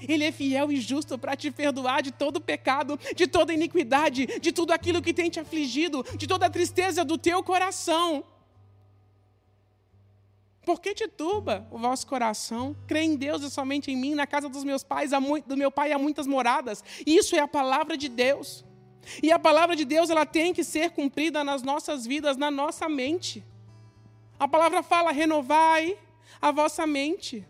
ele 0.00 0.24
é 0.24 0.32
fiel 0.32 0.70
e 0.70 0.80
justo 0.80 1.18
para 1.18 1.36
te 1.36 1.50
perdoar 1.50 2.02
de 2.02 2.12
todo 2.12 2.40
pecado, 2.40 2.98
de 3.16 3.26
toda 3.26 3.52
iniquidade, 3.52 4.26
de 4.40 4.52
tudo 4.52 4.72
aquilo 4.72 5.02
que 5.02 5.12
tem 5.12 5.28
te 5.28 5.40
afligido, 5.40 6.04
de 6.16 6.26
toda 6.26 6.46
a 6.46 6.50
tristeza 6.50 7.04
do 7.04 7.18
teu 7.18 7.42
coração. 7.42 8.24
Por 10.64 10.80
que 10.80 10.94
te 10.94 11.08
turba 11.08 11.66
o 11.70 11.78
vosso 11.78 12.06
coração? 12.06 12.76
Crê 12.86 13.00
em 13.00 13.16
Deus 13.16 13.42
e 13.42 13.50
somente 13.50 13.90
em 13.90 13.96
mim. 13.96 14.14
Na 14.14 14.26
casa 14.26 14.50
dos 14.50 14.64
meus 14.64 14.84
pais, 14.84 15.12
do 15.46 15.56
meu 15.56 15.70
pai 15.70 15.92
há 15.92 15.98
muitas 15.98 16.26
moradas. 16.26 16.84
Isso 17.06 17.34
é 17.34 17.40
a 17.40 17.48
palavra 17.48 17.96
de 17.96 18.08
Deus. 18.08 18.64
E 19.22 19.32
a 19.32 19.38
palavra 19.38 19.74
de 19.74 19.86
Deus 19.86 20.10
ela 20.10 20.26
tem 20.26 20.52
que 20.52 20.62
ser 20.62 20.90
cumprida 20.90 21.42
nas 21.42 21.62
nossas 21.62 22.06
vidas, 22.06 22.36
na 22.36 22.50
nossa 22.50 22.86
mente. 22.86 23.42
A 24.38 24.46
palavra 24.46 24.82
fala: 24.82 25.10
renovai 25.10 25.98
a 26.40 26.50
vossa 26.50 26.86
mente. 26.86 27.46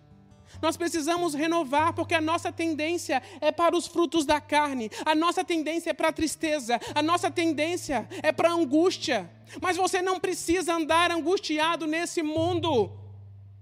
Nós 0.63 0.77
precisamos 0.77 1.35
renovar, 1.35 1.93
porque 1.93 2.15
a 2.15 2.21
nossa 2.21 2.51
tendência 2.51 3.23
é 3.41 3.53
para 3.53 3.77
os 3.77 3.87
frutos 3.87 4.25
da 4.25 4.41
carne, 4.41 4.91
a 5.05 5.15
nossa 5.15 5.45
tendência 5.45 5.91
é 5.91 5.93
para 5.93 6.09
a 6.09 6.13
tristeza, 6.13 6.81
a 6.95 7.03
nossa 7.03 7.31
tendência 7.31 8.09
é 8.23 8.33
para 8.33 8.49
a 8.49 8.53
angústia. 8.53 9.31
Mas 9.61 9.77
você 9.77 10.01
não 10.01 10.19
precisa 10.19 10.75
andar 10.75 11.11
angustiado 11.11 11.87
nesse 11.87 12.23
mundo, 12.23 12.91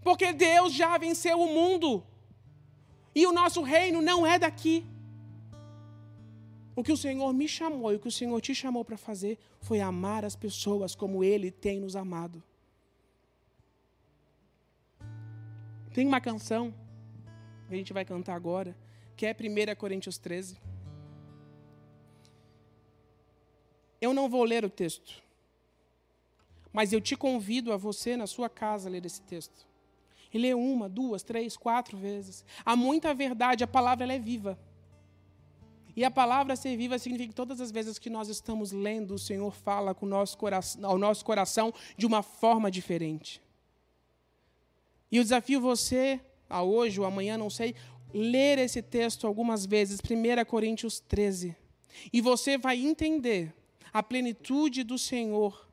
porque 0.03 0.33
Deus 0.33 0.73
já 0.73 0.97
venceu 0.97 1.41
o 1.41 1.53
mundo, 1.53 2.05
e 3.15 3.27
o 3.27 3.33
nosso 3.33 3.63
reino 3.63 4.01
não 4.01 4.27
é 4.27 4.39
daqui. 4.39 4.85
O 6.75 6.83
que 6.83 6.93
o 6.93 6.97
Senhor 6.97 7.33
me 7.33 7.49
chamou 7.49 7.93
e 7.93 7.97
o 7.97 7.99
que 7.99 8.09
o 8.09 8.13
Senhor 8.13 8.39
te 8.41 8.55
chamou 8.55 8.85
para 8.85 8.99
fazer 8.99 9.39
foi 9.61 9.81
amar 9.81 10.25
as 10.25 10.37
pessoas 10.37 10.95
como 10.95 11.25
Ele 11.25 11.51
tem 11.51 11.81
nos 11.81 11.97
amado. 11.97 12.43
Tem 15.97 16.07
uma 16.07 16.21
canção 16.21 16.75
que 17.67 17.73
a 17.73 17.77
gente 17.79 17.91
vai 17.91 18.05
cantar 18.05 18.35
agora, 18.35 18.77
que 19.17 19.25
é 19.25 19.33
1 19.33 19.75
Coríntios 19.77 20.19
13. 20.19 20.61
Eu 23.99 24.13
não 24.13 24.29
vou 24.29 24.45
ler 24.45 24.63
o 24.63 24.69
texto, 24.69 25.23
mas 26.71 26.93
eu 26.93 27.01
te 27.01 27.17
convido 27.17 27.73
a 27.73 27.79
você, 27.79 28.15
na 28.15 28.27
sua 28.27 28.51
casa, 28.51 28.91
ler 28.91 29.07
esse 29.07 29.23
texto. 29.23 29.67
E 30.31 30.37
ler 30.37 30.55
uma, 30.55 30.87
duas, 30.87 31.23
três, 31.23 31.57
quatro 31.57 31.97
vezes. 31.97 32.45
Há 32.63 32.77
muita 32.77 33.15
verdade, 33.15 33.65
a 33.65 33.67
palavra 33.67 34.05
ela 34.05 34.13
é 34.13 34.19
viva. 34.19 34.59
E 35.97 36.05
a 36.05 36.11
palavra 36.11 36.57
ser 36.57 36.77
viva 36.77 36.99
significa 36.99 37.31
que 37.31 37.35
todas 37.35 37.59
as 37.59 37.71
vezes 37.71 37.99
que 37.99 38.11
nós 38.11 38.29
estamos 38.29 38.71
lendo, 38.71 39.15
o 39.15 39.19
Senhor 39.19 39.51
fala 39.51 39.95
com 39.95 40.05
o 40.05 40.09
nosso 40.11 40.37
coração, 40.37 40.85
ao 40.85 40.99
nosso 40.99 41.25
coração 41.25 41.73
de 41.97 42.05
uma 42.05 42.23
forma 42.23 42.71
diferente. 42.71 43.46
E 45.11 45.17
eu 45.17 45.23
desafio 45.23 45.61
você, 45.61 46.21
a 46.49 46.63
hoje 46.63 47.01
ou 47.01 47.07
amanhã, 47.07 47.37
não 47.37 47.51
sei, 47.51 47.75
ler 48.13 48.59
esse 48.59 48.83
texto 48.83 49.27
algumas 49.27 49.67
vezes, 49.67 50.01
1 50.01 50.45
Coríntios 50.45 51.01
13. 51.01 51.57
E 52.13 52.21
você 52.21 52.59
vai 52.59 52.79
entender 52.79 53.55
a 53.93 54.03
plenitude 54.03 54.83
do 54.83 54.99
Senhor. 54.99 55.67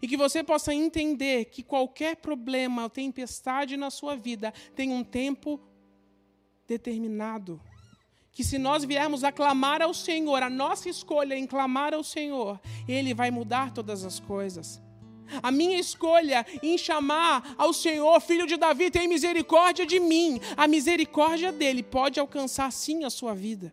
E 0.00 0.06
que 0.06 0.16
você 0.16 0.42
possa 0.42 0.74
entender 0.74 1.46
que 1.46 1.62
qualquer 1.62 2.16
problema 2.16 2.84
ou 2.84 2.90
tempestade 2.90 3.76
na 3.76 3.90
sua 3.90 4.14
vida 4.14 4.52
tem 4.74 4.92
um 4.92 5.02
tempo 5.02 5.60
determinado. 6.66 7.60
Que 8.32 8.44
se 8.44 8.58
nós 8.58 8.84
viermos 8.84 9.24
a 9.24 9.32
clamar 9.32 9.82
ao 9.82 9.92
Senhor, 9.92 10.42
a 10.42 10.50
nossa 10.50 10.88
escolha 10.88 11.34
em 11.34 11.46
clamar 11.46 11.94
ao 11.94 12.04
Senhor, 12.04 12.60
Ele 12.86 13.12
vai 13.12 13.30
mudar 13.30 13.72
todas 13.72 14.04
as 14.04 14.20
coisas. 14.20 14.80
A 15.42 15.50
minha 15.50 15.78
escolha 15.78 16.44
em 16.62 16.76
chamar 16.76 17.54
ao 17.56 17.72
Senhor, 17.72 18.20
filho 18.20 18.46
de 18.46 18.56
Davi, 18.56 18.90
tem 18.90 19.06
misericórdia 19.06 19.86
de 19.86 20.00
mim. 20.00 20.40
A 20.56 20.66
misericórdia 20.66 21.52
dele 21.52 21.82
pode 21.82 22.18
alcançar 22.18 22.70
sim 22.72 23.04
a 23.04 23.10
sua 23.10 23.34
vida. 23.34 23.72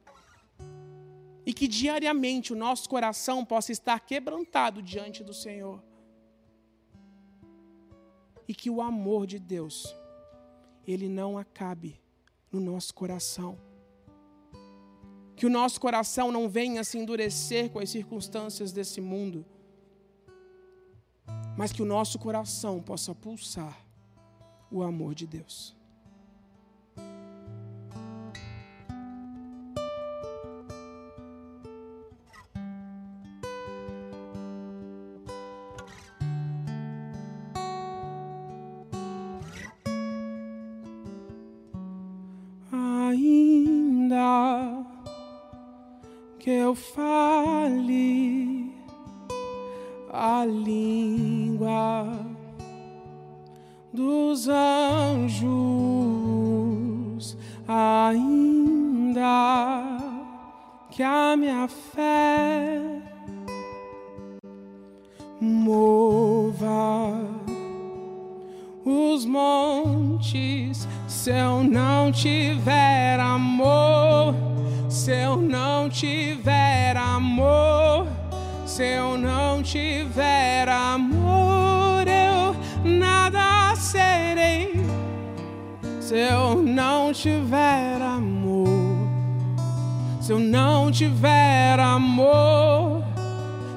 E 1.45 1.53
que 1.53 1.67
diariamente 1.67 2.53
o 2.53 2.55
nosso 2.55 2.89
coração 2.89 3.43
possa 3.43 3.71
estar 3.71 3.99
quebrantado 4.01 4.81
diante 4.81 5.23
do 5.23 5.33
Senhor. 5.33 5.81
E 8.47 8.53
que 8.53 8.69
o 8.69 8.81
amor 8.81 9.25
de 9.25 9.39
Deus, 9.39 9.95
ele 10.85 11.09
não 11.09 11.37
acabe 11.37 11.99
no 12.51 12.59
nosso 12.59 12.93
coração. 12.93 13.57
Que 15.35 15.45
o 15.45 15.49
nosso 15.49 15.79
coração 15.79 16.31
não 16.31 16.49
venha 16.49 16.83
se 16.83 16.97
endurecer 16.97 17.69
com 17.69 17.79
as 17.79 17.89
circunstâncias 17.89 18.71
desse 18.71 18.99
mundo 18.99 19.45
mas 21.57 21.71
que 21.71 21.81
o 21.81 21.85
nosso 21.85 22.19
coração 22.19 22.79
possa 22.81 23.13
pulsar 23.13 23.77
o 24.71 24.83
amor 24.83 25.15
de 25.15 25.25
Deus. 25.25 25.76
diz: 70.67 70.87
Se 71.07 71.31
eu 71.31 71.63
não 71.63 72.11
tiver 72.11 73.19
amor, 73.19 74.35
se 74.89 75.11
eu 75.11 75.37
não 75.37 75.89
tiver 75.89 76.95
amor, 76.95 78.07
se 78.65 78.83
eu 78.83 79.17
não 79.17 79.63
tiver 79.63 80.67
amor, 80.69 82.05
eu 82.07 82.55
nada 82.89 83.75
serei. 83.75 84.85
Se 85.99 86.15
eu 86.15 86.55
não 86.61 87.11
tiver 87.11 88.01
amor, 88.01 88.69
se 90.21 90.31
eu 90.31 90.39
não 90.39 90.89
tiver 90.89 91.79
amor, 91.79 93.03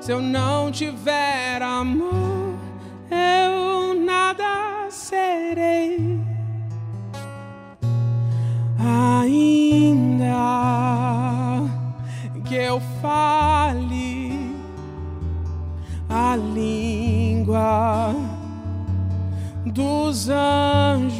se 0.00 0.12
eu 0.12 0.20
não 0.22 0.70
tiver 0.70 1.60
amor, 1.60 2.54
eu 3.10 3.94
nada 4.04 4.88
serei. 4.90 6.09
eu 12.70 12.80
fale 13.02 14.54
a 16.08 16.36
língua 16.36 18.14
dos 19.66 20.28
anjos, 20.28 21.18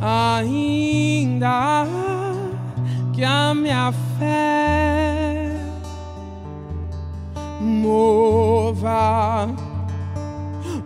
ainda 0.00 1.86
que 3.12 3.22
a 3.22 3.54
minha 3.54 3.92
fé 4.18 5.56
mova 7.60 9.48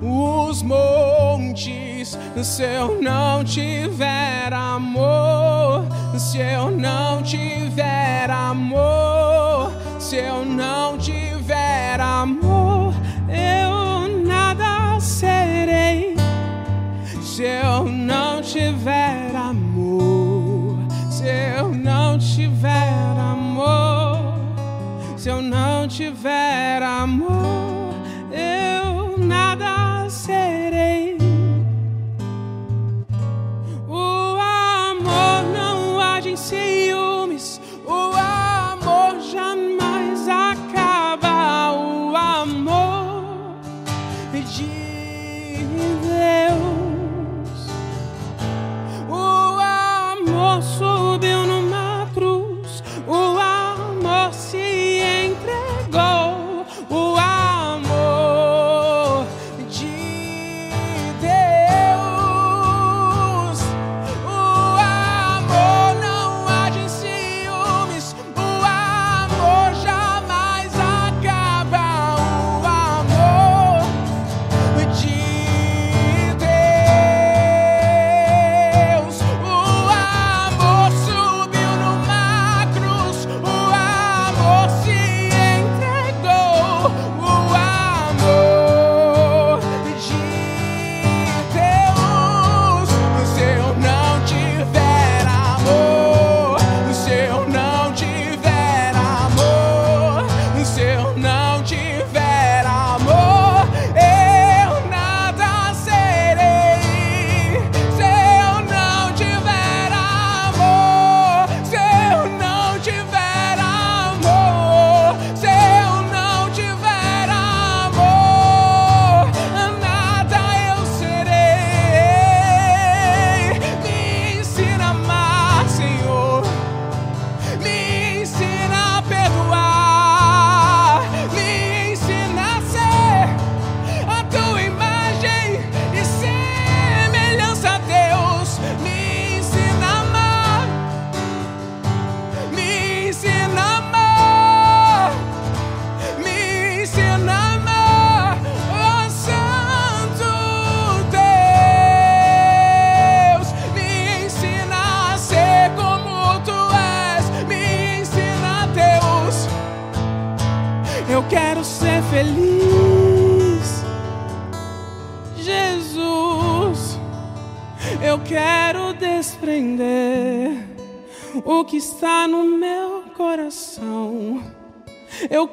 os 0.02 0.62
montes, 0.62 2.18
se 2.44 2.62
eu 2.62 3.00
não 3.00 3.42
tiver 3.42 4.52
amor 4.52 5.86
se 6.18 6.38
eu 6.38 6.70
não 6.70 7.22
tiver 7.22 8.30
amor, 8.30 9.70
se 9.98 10.16
eu 10.16 10.46
não 10.46 10.96
tiver 10.96 12.00
amor, 12.00 12.94
eu 13.28 14.24
nada 14.24 14.98
serei. 14.98 16.16
Se 17.20 17.42
eu 17.42 17.84
não 17.84 18.40
tiver 18.40 19.36
amor, 19.36 20.78
se 21.10 21.26
eu 21.58 21.68
não 21.68 22.18
tiver 22.18 23.18
amor, 23.18 24.38
se 25.18 25.28
eu 25.28 25.42
não 25.42 25.86
tiver 25.86 26.82
amor. 26.82 27.45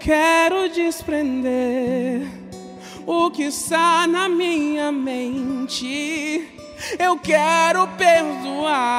quero 0.03 0.67
desprender 0.67 2.27
o 3.07 3.31
que 3.31 3.43
está 3.43 4.05
na 4.05 4.27
minha 4.27 4.91
mente. 4.91 6.49
Eu 6.99 7.17
quero 7.17 7.87
perdoar, 7.97 8.97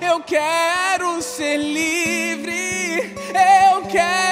eu 0.00 0.20
quero 0.20 1.20
ser 1.20 1.56
livre, 1.56 3.12
eu 3.72 3.82
quero. 3.90 4.31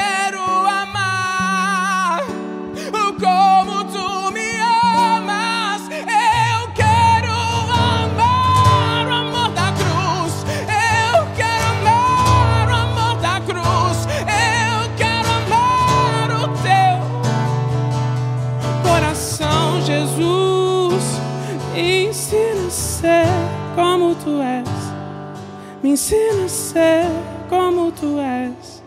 Me 25.90 25.94
ensina 25.94 26.44
a 26.44 26.48
ser 26.48 27.05
como 27.48 27.90
tu 27.90 28.20
és. 28.20 28.81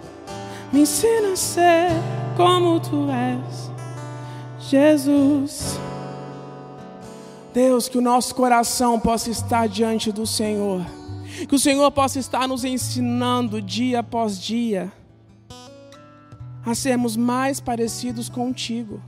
Me 0.71 0.83
ensina 0.83 1.33
a 1.33 1.35
ser 1.35 1.89
como 2.37 2.79
tu 2.79 3.09
és. 3.11 3.69
Jesus. 4.69 5.77
Deus, 7.53 7.89
que 7.89 7.97
o 7.97 8.01
nosso 8.01 8.33
coração 8.33 9.01
possa 9.01 9.29
estar 9.29 9.67
diante 9.67 10.13
do 10.13 10.25
Senhor. 10.25 10.81
Que 11.49 11.55
o 11.55 11.59
Senhor 11.59 11.91
possa 11.91 12.19
estar 12.19 12.47
nos 12.47 12.63
ensinando 12.63 13.61
dia 13.61 13.99
após 13.99 14.39
dia 14.39 14.89
a 16.65 16.73
sermos 16.73 17.17
mais 17.17 17.59
parecidos 17.59 18.29
contigo. 18.29 19.01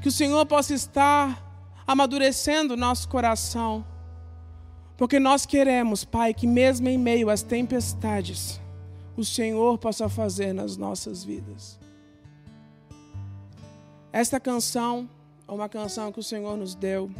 Que 0.00 0.08
o 0.08 0.12
Senhor 0.12 0.44
possa 0.46 0.74
estar 0.74 1.40
amadurecendo 1.86 2.76
nosso 2.76 3.08
coração 3.08 3.91
porque 4.96 5.18
nós 5.18 5.46
queremos, 5.46 6.04
Pai, 6.04 6.32
que 6.34 6.46
mesmo 6.46 6.88
em 6.88 6.98
meio 6.98 7.30
às 7.30 7.42
tempestades, 7.42 8.60
o 9.16 9.24
Senhor 9.24 9.78
possa 9.78 10.08
fazer 10.08 10.52
nas 10.52 10.76
nossas 10.76 11.24
vidas. 11.24 11.78
Esta 14.12 14.38
canção 14.38 15.08
é 15.48 15.52
uma 15.52 15.68
canção 15.68 16.12
que 16.12 16.20
o 16.20 16.22
Senhor 16.22 16.56
nos 16.56 16.74
deu 16.74 17.10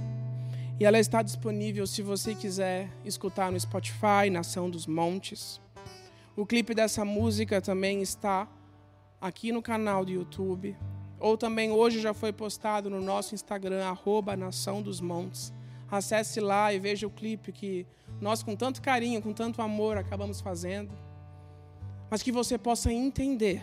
e 0.79 0.85
ela 0.85 0.99
está 0.99 1.23
disponível 1.23 1.87
se 1.87 2.03
você 2.03 2.35
quiser 2.35 2.91
escutar 3.05 3.53
no 3.53 3.61
Spotify, 3.61 4.29
Nação 4.31 4.69
dos 4.69 4.87
Montes. 4.87 5.61
O 6.37 6.45
clipe 6.45 6.75
dessa 6.75 7.05
música 7.05 7.61
também 7.61 8.03
está 8.03 8.49
aqui 9.21 9.53
no 9.53 9.63
canal 9.63 10.05
do 10.05 10.11
YouTube, 10.11 10.77
ou 11.21 11.39
também 11.39 11.71
hoje 11.71 12.01
já 12.01 12.13
foi 12.13 12.33
postado 12.33 12.91
no 12.91 13.01
nosso 13.01 13.35
Instagram, 13.35 13.85
arroba 13.85 14.37
Nação 14.37 14.83
dos 14.83 15.01
Montes. 15.01 15.53
Acesse 15.93 16.41
lá 16.41 16.73
e 16.73 16.79
veja 16.79 17.07
o 17.07 17.11
clipe 17.11 17.53
que 17.53 17.87
nós, 18.19 18.43
com 18.43 18.57
tanto 18.57 18.81
carinho, 18.81 19.21
com 19.21 19.35
tanto 19.35 19.61
amor, 19.61 19.99
acabamos 19.99 20.41
fazendo. 20.41 20.91
Mas 22.11 22.23
que 22.23 22.33
você 22.33 22.57
possa 22.57 22.91
entender 22.91 23.63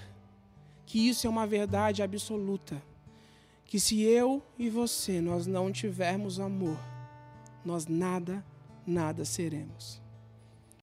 que 0.86 1.10
isso 1.10 1.26
é 1.26 1.30
uma 1.30 1.48
verdade 1.48 2.04
absoluta. 2.04 2.80
Que 3.65 3.80
se 3.80 4.04
eu 4.04 4.44
e 4.60 4.70
você 4.70 5.20
nós 5.20 5.48
não 5.48 5.72
tivermos 5.72 6.39
amor, 6.39 6.78
nós 7.65 7.88
nada, 7.88 8.46
nada 8.86 9.26
seremos. 9.26 10.00